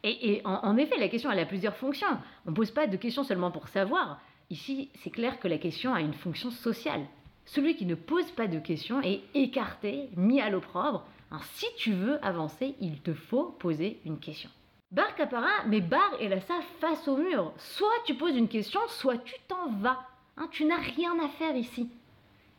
Et, 0.03 0.31
et 0.31 0.41
en, 0.45 0.77
effet, 0.77 0.97
la 0.97 1.07
question, 1.07 1.31
elle 1.31 1.39
a 1.39 1.45
plusieurs 1.45 1.75
fonctions. 1.75 2.07
On 2.45 2.51
ne 2.51 2.55
pose 2.55 2.71
pas 2.71 2.87
de 2.87 2.97
questions 2.97 3.23
seulement 3.23 3.51
pour 3.51 3.67
savoir. 3.67 4.19
Ici, 4.49 4.89
c'est 5.03 5.09
clair 5.09 5.39
que 5.39 5.47
la 5.47 5.57
question 5.57 5.93
a 5.93 6.01
une 6.01 6.13
fonction 6.13 6.51
sociale. 6.51 7.05
Celui 7.45 7.75
qui 7.75 7.85
ne 7.85 7.95
pose 7.95 8.29
pas 8.31 8.47
de 8.47 8.59
questions 8.59 9.01
est 9.01 9.21
écarté, 9.33 10.09
mis 10.15 10.41
à 10.41 10.49
l'opprobre. 10.49 11.05
Hein, 11.31 11.39
si 11.53 11.65
tu 11.77 11.91
veux 11.91 12.23
avancer, 12.25 12.75
il 12.79 13.01
te 13.01 13.13
faut 13.13 13.55
poser 13.59 13.99
une 14.05 14.19
question. 14.19 14.49
Bar 14.91 15.15
Capara 15.15 15.65
met 15.65 15.81
Bar 15.81 16.15
et 16.19 16.29
Lassa 16.29 16.61
face 16.79 17.07
au 17.07 17.17
mur. 17.17 17.53
Soit 17.57 18.03
tu 18.05 18.15
poses 18.15 18.37
une 18.37 18.47
question, 18.47 18.79
soit 18.87 19.17
tu 19.17 19.35
t'en 19.47 19.69
vas. 19.79 19.99
Hein, 20.37 20.47
tu 20.51 20.65
n'as 20.65 20.77
rien 20.77 21.17
à 21.19 21.27
faire 21.27 21.55
ici. 21.55 21.89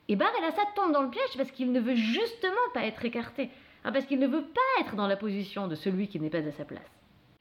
Et 0.08 0.16
Bar 0.16 0.32
tombe 0.74 0.92
dans 0.92 1.02
le 1.02 1.10
piège 1.10 1.36
parce 1.36 1.50
qu'il 1.50 1.70
ne 1.70 1.80
veut 1.80 1.94
justement 1.94 2.54
pas 2.72 2.84
être 2.84 3.04
écarté, 3.04 3.50
hein, 3.84 3.92
parce 3.92 4.06
qu'il 4.06 4.18
ne 4.18 4.26
veut 4.26 4.44
pas 4.44 4.80
être 4.80 4.96
dans 4.96 5.06
la 5.06 5.16
position 5.16 5.68
de 5.68 5.74
celui 5.74 6.08
qui 6.08 6.18
n'est 6.18 6.30
pas 6.30 6.38
à 6.38 6.52
sa 6.52 6.64
place. 6.64 6.90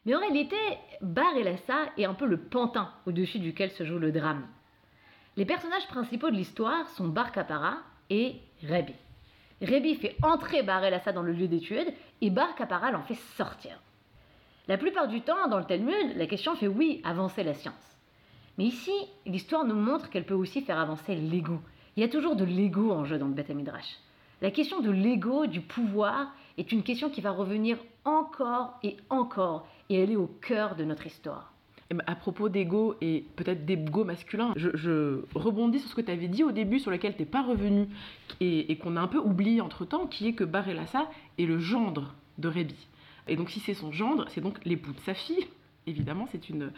Mais 0.05 0.15
en 0.15 0.19
réalité, 0.19 0.57
Bar 1.01 1.33
est 1.37 2.05
un 2.05 2.13
peu 2.13 2.25
le 2.25 2.37
pantin 2.37 2.91
au-dessus 3.05 3.39
duquel 3.39 3.71
se 3.71 3.85
joue 3.85 3.99
le 3.99 4.11
drame. 4.11 4.47
Les 5.37 5.45
personnages 5.45 5.87
principaux 5.87 6.29
de 6.29 6.35
l'histoire 6.35 6.87
sont 6.89 7.07
Bar 7.07 7.31
Kapara 7.31 7.77
et 8.09 8.35
Rebi. 8.63 8.95
Rebi 9.61 9.95
fait 9.95 10.15
entrer 10.21 10.63
Bar 10.63 10.81
dans 11.13 11.23
le 11.23 11.31
lieu 11.31 11.47
d'étude 11.47 11.93
et 12.21 12.29
Bar 12.29 12.55
Kapara 12.55 12.91
l'en 12.91 13.03
fait 13.03 13.19
sortir. 13.37 13.79
La 14.67 14.77
plupart 14.77 15.07
du 15.07 15.21
temps, 15.21 15.47
dans 15.47 15.59
le 15.59 15.65
Talmud, 15.65 16.15
la 16.17 16.27
question 16.27 16.55
fait 16.55 16.67
oui, 16.67 17.01
avancer 17.05 17.43
la 17.43 17.53
science. 17.53 17.97
Mais 18.57 18.65
ici, 18.65 18.91
l'histoire 19.25 19.63
nous 19.63 19.75
montre 19.75 20.09
qu'elle 20.09 20.25
peut 20.25 20.33
aussi 20.33 20.61
faire 20.61 20.79
avancer 20.79 21.15
l'ego. 21.15 21.59
Il 21.97 22.01
y 22.01 22.03
a 22.03 22.09
toujours 22.09 22.35
de 22.35 22.45
l'ego 22.45 22.91
en 22.91 23.05
jeu 23.05 23.17
dans 23.17 23.27
le 23.27 23.33
Beth 23.33 23.49
Midrash. 23.49 23.97
La 24.43 24.51
question 24.51 24.81
de 24.81 24.91
l'ego, 24.91 25.47
du 25.47 25.61
pouvoir, 25.61 26.31
est 26.59 26.71
une 26.71 26.83
question 26.83 27.09
qui 27.09 27.21
va 27.21 27.31
revenir 27.31 27.79
encore 28.05 28.77
et 28.83 28.97
encore, 29.09 29.67
et 29.89 29.95
elle 29.95 30.11
est 30.11 30.15
au 30.15 30.27
cœur 30.27 30.75
de 30.75 30.83
notre 30.83 31.07
histoire. 31.07 31.51
Et 31.89 31.95
à 32.05 32.15
propos 32.15 32.49
d'ego 32.49 32.95
et 33.01 33.25
peut-être 33.35 33.65
d'ego 33.65 34.03
masculin, 34.03 34.53
je, 34.55 34.69
je, 34.75 35.21
rebondis 35.33 35.79
sur 35.79 35.89
ce 35.89 35.95
que 35.95 36.01
tu 36.01 36.11
avais 36.11 36.27
dit 36.27 36.43
au 36.43 36.51
début, 36.51 36.79
sur 36.79 36.91
lequel 36.91 37.15
tu 37.15 37.23
n'es 37.23 37.27
pas 37.27 37.41
revenu 37.41 37.87
et, 38.41 38.77
qu'on 38.77 38.95
a 38.95 39.01
un 39.01 39.07
peu 39.07 39.17
oublié 39.17 39.59
entre 39.61 39.83
temps, 39.83 40.05
qui 40.05 40.27
est 40.27 40.33
que 40.33 40.43
Bar 40.43 40.69
Elassa 40.69 41.09
est 41.39 41.45
le 41.45 41.57
gendre 41.57 42.13
de 42.37 42.47
Rébi. 42.47 42.87
Et 43.27 43.35
donc, 43.35 43.49
si 43.49 43.59
c'est 43.59 43.73
son 43.73 43.91
gendre, 43.91 44.25
c'est 44.29 44.41
donc 44.41 44.63
l'époux 44.65 44.93
de 44.93 44.99
sa 44.99 45.15
fille, 45.15 45.47
évidemment, 45.87 46.27
c'est 46.31 46.49
une, 46.49 46.71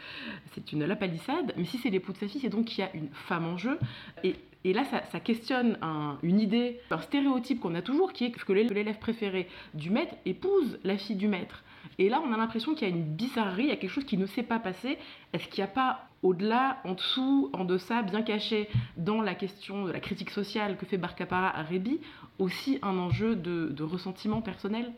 c'est 0.54 0.72
une 0.72 0.86
lapalissade, 0.86 1.54
mais 1.58 1.66
si 1.66 1.78
c'est 1.78 1.90
l'époux 1.90 2.14
de 2.14 2.18
sa 2.18 2.28
fille, 2.30 2.40
c'est 2.40 2.50
donc 2.50 2.66
qu'il 2.66 2.80
y 2.80 2.88
a 2.88 2.96
une 2.96 3.10
femme 3.10 3.46
en 3.46 3.58
jeu. 3.58 3.78
Et, 4.24 4.36
et 4.66 4.74
là, 4.74 4.84
ça, 4.84 5.20
questionne 5.20 5.78
un, 5.82 6.18
une 6.22 6.40
idée, 6.40 6.82
un 6.92 7.00
stéréotype 7.00 7.62
qu'on 7.62 7.76
a 7.76 7.82
toujours, 7.82 8.12
qui 8.12 8.26
est 8.26 8.32
que 8.32 8.52
l'élève 8.52 9.00
préféré 9.00 9.48
du 9.74 9.90
maître 9.90 10.16
épouse 10.26 10.80
la 10.84 10.98
fille 10.98 11.16
du 11.16 11.30
maître. 11.30 11.64
Et 11.98 12.10
là, 12.10 12.22
on 12.26 12.34
a 12.34 12.38
l'impression 12.38 12.76
qu'il 12.76 12.88
y 12.88 12.92
a 12.92 12.94
une 12.94 13.04
bizarrerie, 13.04 13.64
il 13.64 13.70
y 13.70 13.72
a 13.72 13.78
quelque 13.78 13.92
chose 13.92 14.04
qui 14.04 14.18
ne 14.18 14.26
s'est 14.26 14.44
pas 14.44 14.60
passé. 14.60 14.98
Est-ce 15.32 15.48
qu'il 15.48 15.64
n'y 15.64 15.70
a 15.70 15.74
pas 15.74 16.10
au-delà, 16.24 16.82
en 16.84 16.94
dessous, 16.94 17.50
en 17.54 17.64
deçà, 17.64 18.02
bien 18.02 18.22
caché 18.22 18.68
dans 18.98 19.22
la 19.22 19.34
question 19.34 19.86
de 19.86 19.92
la 19.92 20.02
critique 20.02 20.30
sociale 20.30 20.78
que 20.78 20.86
fait 20.86 20.98
Barcapara 20.98 21.58
à 21.58 21.64
Rébi, 21.64 22.02
aussi 22.38 22.80
un 22.82 22.98
enjeu 22.98 23.38
de 23.38 23.84
ressentiment 23.84 24.42
personnel? 24.42 24.92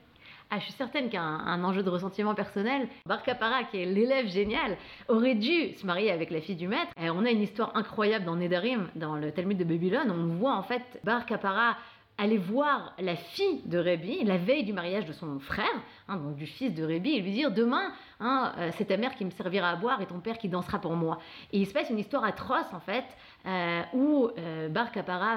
Ah, 0.54 0.60
je 0.60 0.66
suis 0.66 0.74
certaine 0.74 1.06
qu'il 1.06 1.14
y 1.14 1.18
a 1.18 1.24
un, 1.24 1.64
enjeu 1.64 1.82
de 1.82 1.90
ressentiment 1.90 2.36
personnel. 2.36 2.90
Bar 3.06 3.24
Kapara, 3.24 3.64
qui 3.64 3.82
est 3.82 3.86
l'élève 3.86 4.28
génial, 4.28 4.78
aurait 5.08 5.36
dû 5.36 5.74
se 5.76 5.86
marier 5.86 6.12
avec 6.12 6.30
la 6.30 6.42
fille 6.42 6.58
du 6.58 6.68
maître. 6.68 6.92
Et 7.02 7.10
on 7.10 7.24
a 7.24 7.32
une 7.32 7.42
histoire 7.42 7.72
incroyable 7.78 8.26
dans 8.26 8.36
Nedarim, 8.36 8.90
dans 8.96 9.16
le 9.16 9.32
Talmud 9.32 9.58
de 9.58 9.64
Babylone. 9.64 10.12
On 10.12 10.36
voit 10.36 10.54
en 10.54 10.64
fait 10.64 11.00
Bar 11.06 11.26
Kapara 11.26 11.78
aller 12.18 12.38
voir 12.38 12.94
la 13.00 13.16
fille 13.16 13.62
de 13.66 13.78
Rébi 13.78 14.24
la 14.24 14.38
veille 14.38 14.64
du 14.64 14.74
mariage 14.74 15.06
de 15.06 15.14
son 15.14 15.40
frère, 15.40 15.66
hein, 16.08 16.18
donc 16.18 16.36
du 16.36 16.46
fils 16.46 16.74
de 16.74 16.84
Rébi, 16.84 17.14
et 17.14 17.22
lui 17.22 17.32
dire 17.32 17.52
demain, 17.52 17.92
hein, 18.20 18.54
euh, 18.58 18.70
c'est 18.78 18.86
ta 18.86 18.98
mère 18.98 19.16
qui 19.16 19.26
me 19.26 19.32
servira 19.32 19.70
à 19.70 19.76
boire 19.76 20.02
et 20.02 20.06
ton 20.06 20.20
père 20.20 20.38
qui 20.38 20.50
dansera 20.50 20.80
pour 20.80 20.96
moi. 20.96 21.18
Et 21.52 21.60
il 21.60 21.66
se 21.66 21.74
passe 21.74 21.90
une 21.90 21.98
histoire 21.98 22.24
atroce 22.24 22.72
en 22.74 22.80
fait, 22.80 23.06
euh, 23.46 23.82
où 23.94 24.30
euh, 24.38 24.70
Bar 24.70 24.92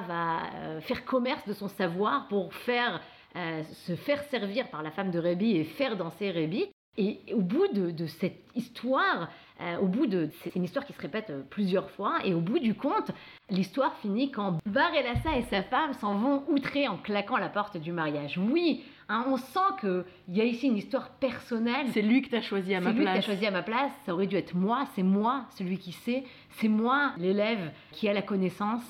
va 0.06 0.40
euh, 0.56 0.80
faire 0.80 1.04
commerce 1.04 1.46
de 1.46 1.54
son 1.54 1.68
savoir 1.68 2.28
pour 2.28 2.52
faire 2.52 3.00
euh, 3.36 3.62
se 3.86 3.96
faire 3.96 4.22
servir 4.24 4.68
par 4.68 4.82
la 4.82 4.90
femme 4.90 5.10
de 5.10 5.18
Rébi 5.18 5.56
et 5.56 5.64
faire 5.64 5.96
danser 5.96 6.30
Rébi. 6.30 6.66
Et 6.96 7.18
au 7.34 7.40
bout 7.40 7.66
de, 7.72 7.90
de 7.90 8.06
cette 8.06 8.44
histoire, 8.54 9.28
euh, 9.60 9.78
au 9.78 9.86
bout 9.86 10.06
de 10.06 10.30
c'est 10.42 10.54
une 10.54 10.62
histoire 10.62 10.86
qui 10.86 10.92
se 10.92 11.00
répète 11.00 11.32
plusieurs 11.50 11.90
fois, 11.90 12.18
et 12.24 12.34
au 12.34 12.40
bout 12.40 12.60
du 12.60 12.74
compte, 12.74 13.10
l'histoire 13.50 13.96
finit 13.96 14.30
quand 14.30 14.58
Bar 14.64 14.94
Elassa 14.94 15.36
et 15.36 15.42
sa 15.42 15.64
femme 15.64 15.92
s'en 15.94 16.14
vont 16.14 16.44
outrer 16.48 16.86
en 16.86 16.96
claquant 16.96 17.36
la 17.36 17.48
porte 17.48 17.78
du 17.78 17.90
mariage. 17.90 18.38
Oui, 18.38 18.84
hein, 19.08 19.24
on 19.26 19.36
sent 19.36 19.58
qu'il 19.80 20.04
y 20.28 20.40
a 20.40 20.44
ici 20.44 20.68
une 20.68 20.76
histoire 20.76 21.10
personnelle. 21.10 21.88
C'est 21.92 22.02
lui 22.02 22.22
que 22.22 22.28
tu 22.28 22.36
as 22.36 22.42
choisi 22.42 22.72
à 22.76 22.80
ma 22.80 22.92
place. 22.92 22.94
C'est 22.94 23.00
lui 23.00 23.06
que 23.06 23.12
tu 23.12 23.18
as 23.18 23.34
choisi 23.34 23.46
à 23.46 23.50
ma 23.50 23.62
place. 23.62 23.92
Ça 24.06 24.14
aurait 24.14 24.28
dû 24.28 24.36
être 24.36 24.54
moi. 24.54 24.86
C'est 24.94 25.02
moi, 25.02 25.46
celui 25.56 25.78
qui 25.78 25.90
sait. 25.90 26.22
C'est 26.50 26.68
moi, 26.68 27.12
l'élève 27.18 27.72
qui 27.90 28.08
a 28.08 28.12
la 28.12 28.22
connaissance 28.22 28.84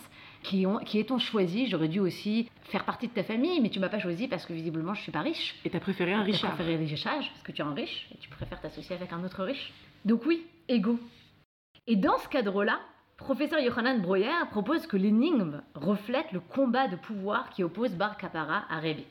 qui, 0.44 0.66
ont, 0.66 0.78
qui 0.78 1.00
est-on 1.00 1.18
choisi? 1.18 1.66
J'aurais 1.66 1.88
dû 1.88 1.98
aussi 1.98 2.48
faire 2.64 2.84
partie 2.84 3.08
de 3.08 3.12
ta 3.12 3.24
famille, 3.24 3.60
mais 3.60 3.70
tu 3.70 3.80
m'as 3.80 3.88
pas 3.88 3.98
choisi 3.98 4.28
parce 4.28 4.46
que 4.46 4.52
visiblement 4.52 4.94
je 4.94 5.02
suis 5.02 5.10
pas 5.10 5.22
riche. 5.22 5.56
Et 5.64 5.70
tu 5.70 5.76
as 5.76 5.80
préféré 5.80 6.12
un 6.12 6.22
riche. 6.22 6.40
Tu 6.40 6.46
préféré 6.46 6.74
un 6.74 6.78
riche 6.78 7.04
parce 7.04 7.42
que 7.42 7.50
tu 7.50 7.62
es 7.62 7.64
un 7.64 7.74
riche 7.74 8.08
et 8.14 8.18
tu 8.18 8.28
préfères 8.28 8.60
t'associer 8.60 8.94
avec 8.94 9.12
un 9.12 9.24
autre 9.24 9.42
riche. 9.42 9.72
Donc 10.04 10.24
oui, 10.26 10.46
ego. 10.68 11.00
Et 11.86 11.96
dans 11.96 12.18
ce 12.18 12.28
cadre-là, 12.28 12.78
professeur 13.16 13.58
Yohanan 13.58 14.00
Breuer 14.00 14.46
propose 14.50 14.86
que 14.86 14.96
l'énigme 14.96 15.62
reflète 15.74 16.30
le 16.32 16.40
combat 16.40 16.88
de 16.88 16.96
pouvoir 16.96 17.50
qui 17.50 17.64
oppose 17.64 17.92
Bar 17.92 18.16
Kapara 18.16 18.64
à 18.70 18.78
Rébi. 18.78 19.04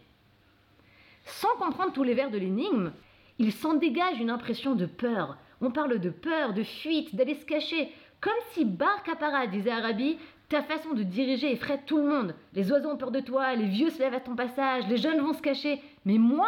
Sans 1.26 1.56
comprendre 1.58 1.94
tous 1.94 2.04
les 2.04 2.14
vers 2.14 2.32
de 2.32 2.38
l'énigme, 2.38 2.92
il 3.40 3.52
s'en 3.52 3.74
dégage 3.74 4.20
une 4.20 4.30
impression 4.30 4.76
de 4.76 4.86
peur. 4.86 5.38
On 5.62 5.72
parle 5.72 6.00
de 6.00 6.10
peur, 6.10 6.54
de 6.54 6.64
fuite, 6.64 7.16
d'aller 7.16 7.36
se 7.36 7.46
cacher, 7.46 7.92
comme 8.22 8.34
si 8.52 8.66
Bar 8.66 9.04
Kapara 9.04 9.48
disait 9.48 9.72
à 9.72 9.82
Rabbi 9.82 10.18
ta 10.54 10.62
façon 10.62 10.94
de 10.94 11.02
diriger 11.02 11.52
effraie 11.52 11.82
tout 11.84 11.98
le 11.98 12.08
monde. 12.08 12.36
Les 12.54 12.72
oiseaux 12.72 12.92
ont 12.92 12.96
peur 12.96 13.10
de 13.10 13.22
toi, 13.22 13.56
les 13.56 13.66
vieux 13.66 13.90
se 13.90 13.98
lèvent 13.98 14.14
à 14.14 14.20
ton 14.20 14.36
passage, 14.36 14.88
les 14.88 14.98
jeunes 14.98 15.20
vont 15.20 15.34
se 15.34 15.42
cacher. 15.42 15.82
Mais 16.06 16.20
moi, 16.20 16.48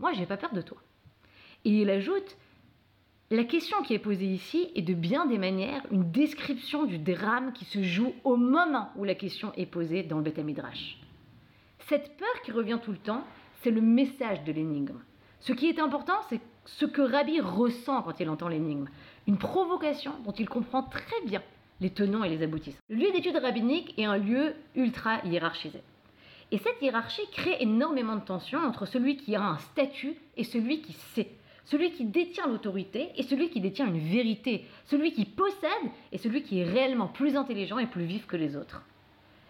moi, 0.00 0.12
j'ai 0.12 0.26
pas 0.26 0.36
peur 0.36 0.52
de 0.52 0.60
toi. 0.60 0.78
Et 1.64 1.70
il 1.70 1.88
ajoute 1.88 2.36
La 3.30 3.44
question 3.44 3.80
qui 3.82 3.94
est 3.94 4.00
posée 4.00 4.26
ici 4.26 4.72
est 4.74 4.82
de 4.82 4.92
bien 4.92 5.26
des 5.26 5.38
manières 5.38 5.86
une 5.92 6.10
description 6.10 6.84
du 6.84 6.98
drame 6.98 7.52
qui 7.52 7.64
se 7.64 7.80
joue 7.84 8.12
au 8.24 8.34
moment 8.34 8.90
où 8.96 9.04
la 9.04 9.14
question 9.14 9.52
est 9.56 9.66
posée 9.66 10.02
dans 10.02 10.16
le 10.16 10.24
Beth 10.24 10.38
Midrash. 10.38 10.98
Cette 11.86 12.16
peur 12.16 12.42
qui 12.44 12.50
revient 12.50 12.80
tout 12.82 12.90
le 12.90 12.98
temps, 12.98 13.22
c'est 13.62 13.70
le 13.70 13.80
message 13.80 14.42
de 14.42 14.50
l'énigme. 14.50 14.98
Ce 15.38 15.52
qui 15.52 15.68
est 15.68 15.78
important, 15.78 16.20
c'est 16.28 16.40
ce 16.64 16.86
que 16.86 17.02
Rabbi 17.02 17.40
ressent 17.40 18.02
quand 18.02 18.18
il 18.18 18.28
entend 18.28 18.48
l'énigme. 18.48 18.88
Une 19.28 19.38
provocation 19.38 20.10
dont 20.24 20.32
il 20.32 20.48
comprend 20.48 20.82
très 20.82 21.20
bien 21.24 21.42
les 21.84 21.90
tenants 21.90 22.24
et 22.24 22.30
les 22.30 22.42
aboutissants. 22.42 22.80
Le 22.88 22.96
lieu 22.96 23.12
d'étude 23.12 23.36
rabbinique 23.36 23.92
est 23.98 24.06
un 24.06 24.16
lieu 24.16 24.54
ultra 24.74 25.22
hiérarchisé. 25.22 25.82
Et 26.50 26.56
cette 26.56 26.80
hiérarchie 26.80 27.28
crée 27.30 27.58
énormément 27.60 28.16
de 28.16 28.24
tensions 28.24 28.60
entre 28.60 28.86
celui 28.86 29.18
qui 29.18 29.36
a 29.36 29.42
un 29.42 29.58
statut 29.58 30.14
et 30.38 30.44
celui 30.44 30.80
qui 30.80 30.94
sait, 30.94 31.28
celui 31.66 31.92
qui 31.92 32.06
détient 32.06 32.46
l'autorité 32.46 33.10
et 33.16 33.22
celui 33.22 33.50
qui 33.50 33.60
détient 33.60 33.86
une 33.86 33.98
vérité, 33.98 34.64
celui 34.86 35.12
qui 35.12 35.26
possède 35.26 35.90
et 36.10 36.16
celui 36.16 36.42
qui 36.42 36.60
est 36.60 36.64
réellement 36.64 37.08
plus 37.08 37.36
intelligent 37.36 37.78
et 37.78 37.86
plus 37.86 38.04
vif 38.04 38.26
que 38.26 38.38
les 38.38 38.56
autres. 38.56 38.80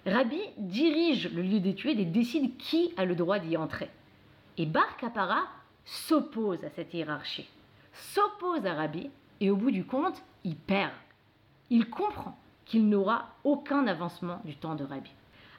Rabbi 0.05 0.41
dirige 0.59 1.33
le 1.33 1.43
lieu 1.43 1.61
d'étude 1.61 2.01
et 2.01 2.05
décide 2.05 2.57
qui 2.57 2.95
a 2.97 3.05
le 3.05 3.15
droit 3.15 3.39
d'y 3.39 3.57
entrer. 3.57 3.91
Et 4.59 4.67
Bar 4.67 4.97
Kapara 4.97 5.45
s'oppose 5.85 6.65
à 6.65 6.71
cette 6.71 6.95
hiérarchie, 6.95 7.49
s'oppose 7.93 8.67
à 8.67 8.75
Rabbi 8.75 9.09
et 9.41 9.53
au 9.53 9.57
bout 9.57 9.71
du 9.71 9.85
compte, 9.85 10.21
il 10.43 10.57
perd 10.57 10.91
il 11.71 11.89
comprend 11.91 12.39
qu'il 12.65 12.89
n'aura 12.89 13.29
aucun 13.45 13.87
avancement 13.87 14.41
du 14.45 14.57
temps 14.57 14.75
de 14.75 14.85
Rabbi. 14.85 15.11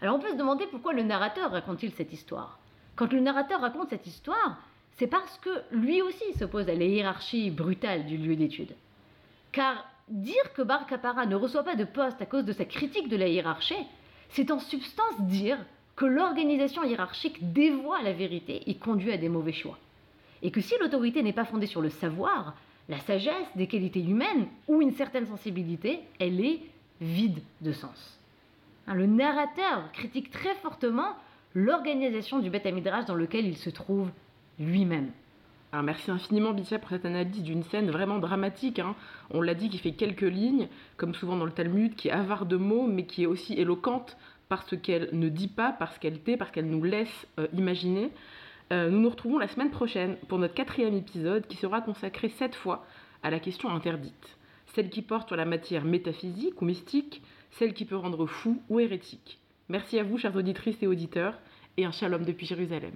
Alors 0.01 0.15
on 0.15 0.19
peut 0.19 0.31
se 0.31 0.37
demander 0.37 0.65
pourquoi 0.67 0.93
le 0.93 1.03
narrateur 1.03 1.51
raconte-t-il 1.51 1.91
cette 1.93 2.13
histoire 2.13 2.59
Quand 2.95 3.11
le 3.11 3.19
narrateur 3.19 3.61
raconte 3.61 3.89
cette 3.89 4.07
histoire, 4.07 4.57
c'est 4.97 5.07
parce 5.07 5.37
que 5.39 5.49
lui 5.71 6.01
aussi 6.01 6.33
s'oppose 6.37 6.69
à 6.69 6.75
la 6.75 6.85
hiérarchie 6.85 7.51
brutale 7.51 8.05
du 8.05 8.17
lieu 8.17 8.35
d'étude. 8.35 8.75
Car 9.51 9.85
dire 10.09 10.53
que 10.53 10.61
Bar 10.61 10.85
Kapara 10.85 11.25
ne 11.25 11.35
reçoit 11.35 11.63
pas 11.63 11.75
de 11.75 11.83
poste 11.83 12.21
à 12.21 12.25
cause 12.25 12.45
de 12.45 12.53
sa 12.53 12.65
critique 12.65 13.09
de 13.09 13.17
la 13.17 13.27
hiérarchie, 13.27 13.87
c'est 14.29 14.51
en 14.51 14.59
substance 14.59 15.21
dire 15.21 15.57
que 15.95 16.05
l'organisation 16.05 16.83
hiérarchique 16.83 17.53
dévoie 17.53 18.01
la 18.01 18.13
vérité 18.13 18.63
et 18.67 18.75
conduit 18.75 19.11
à 19.11 19.17
des 19.17 19.29
mauvais 19.29 19.53
choix. 19.53 19.77
Et 20.41 20.51
que 20.51 20.61
si 20.61 20.73
l'autorité 20.79 21.23
n'est 21.23 21.33
pas 21.33 21.45
fondée 21.45 21.67
sur 21.67 21.81
le 21.81 21.89
savoir, 21.89 22.55
la 22.89 22.99
sagesse, 22.99 23.47
des 23.55 23.67
qualités 23.67 24.01
humaines 24.01 24.47
ou 24.67 24.81
une 24.81 24.93
certaine 24.93 25.25
sensibilité, 25.25 26.01
elle 26.19 26.43
est 26.43 26.61
vide 27.01 27.39
de 27.61 27.71
sens. 27.71 28.19
Hein, 28.87 28.93
le 28.93 29.05
narrateur 29.05 29.91
critique 29.91 30.31
très 30.31 30.55
fortement 30.55 31.15
l'organisation 31.55 32.39
du 32.39 32.49
Beth 32.49 32.65
Midrash 32.65 33.05
dans 33.05 33.15
lequel 33.15 33.45
il 33.45 33.57
se 33.57 33.69
trouve 33.69 34.11
lui-même. 34.59 35.11
Alors 35.71 35.83
merci 35.83 36.11
infiniment 36.11 36.53
Bitia 36.53 36.79
pour 36.79 36.89
cette 36.89 37.05
analyse 37.05 37.43
d'une 37.43 37.63
scène 37.63 37.89
vraiment 37.89 38.19
dramatique. 38.19 38.79
Hein. 38.79 38.95
On 39.31 39.41
l'a 39.41 39.55
dit, 39.55 39.69
qui 39.69 39.77
fait 39.77 39.91
quelques 39.91 40.21
lignes, 40.21 40.67
comme 40.95 41.13
souvent 41.13 41.35
dans 41.35 41.45
le 41.45 41.51
Talmud, 41.51 41.95
qui 41.95 42.09
est 42.09 42.11
avare 42.11 42.45
de 42.45 42.55
mots, 42.55 42.87
mais 42.87 43.05
qui 43.05 43.23
est 43.23 43.27
aussi 43.27 43.53
éloquente 43.53 44.15
parce 44.47 44.77
qu'elle 44.77 45.09
ne 45.11 45.27
dit 45.27 45.47
pas, 45.47 45.71
parce 45.71 45.97
qu'elle 45.97 46.19
tait, 46.19 46.37
parce 46.37 46.51
qu'elle 46.51 46.69
nous 46.69 46.83
laisse 46.83 47.27
euh, 47.39 47.47
imaginer. 47.53 48.11
Euh, 48.71 48.89
nous 48.89 48.99
nous 48.99 49.10
retrouvons 49.10 49.38
la 49.38 49.47
semaine 49.47 49.69
prochaine 49.69 50.17
pour 50.28 50.39
notre 50.39 50.56
quatrième 50.56 50.95
épisode 50.95 51.45
qui 51.47 51.58
sera 51.58 51.82
consacré 51.82 52.30
cette 52.30 52.56
fois 52.56 52.86
à 53.21 53.30
la 53.30 53.39
question 53.39 53.69
interdite, 53.69 54.38
celle 54.73 54.89
qui 54.89 55.04
porte 55.04 55.28
sur 55.28 55.38
la 55.38 55.45
matière 55.45 55.86
métaphysique 55.86 56.62
ou 56.62 56.65
mystique, 56.65 57.21
celle 57.51 57.73
qui 57.73 57.86
peut 57.86 57.95
rendre 57.95 58.25
fou 58.25 58.62
ou 58.69 58.80
hérétique. 58.80 59.39
Merci 59.69 59.99
à 59.99 60.04
vous, 60.04 60.17
chers 60.17 60.36
auditrices 60.36 60.82
et 60.82 60.88
auditeurs, 60.88 61.39
et 61.78 61.86
un 61.86 61.91
shalom 61.91 62.23
depuis 62.23 62.47
Jérusalem. 62.47 62.93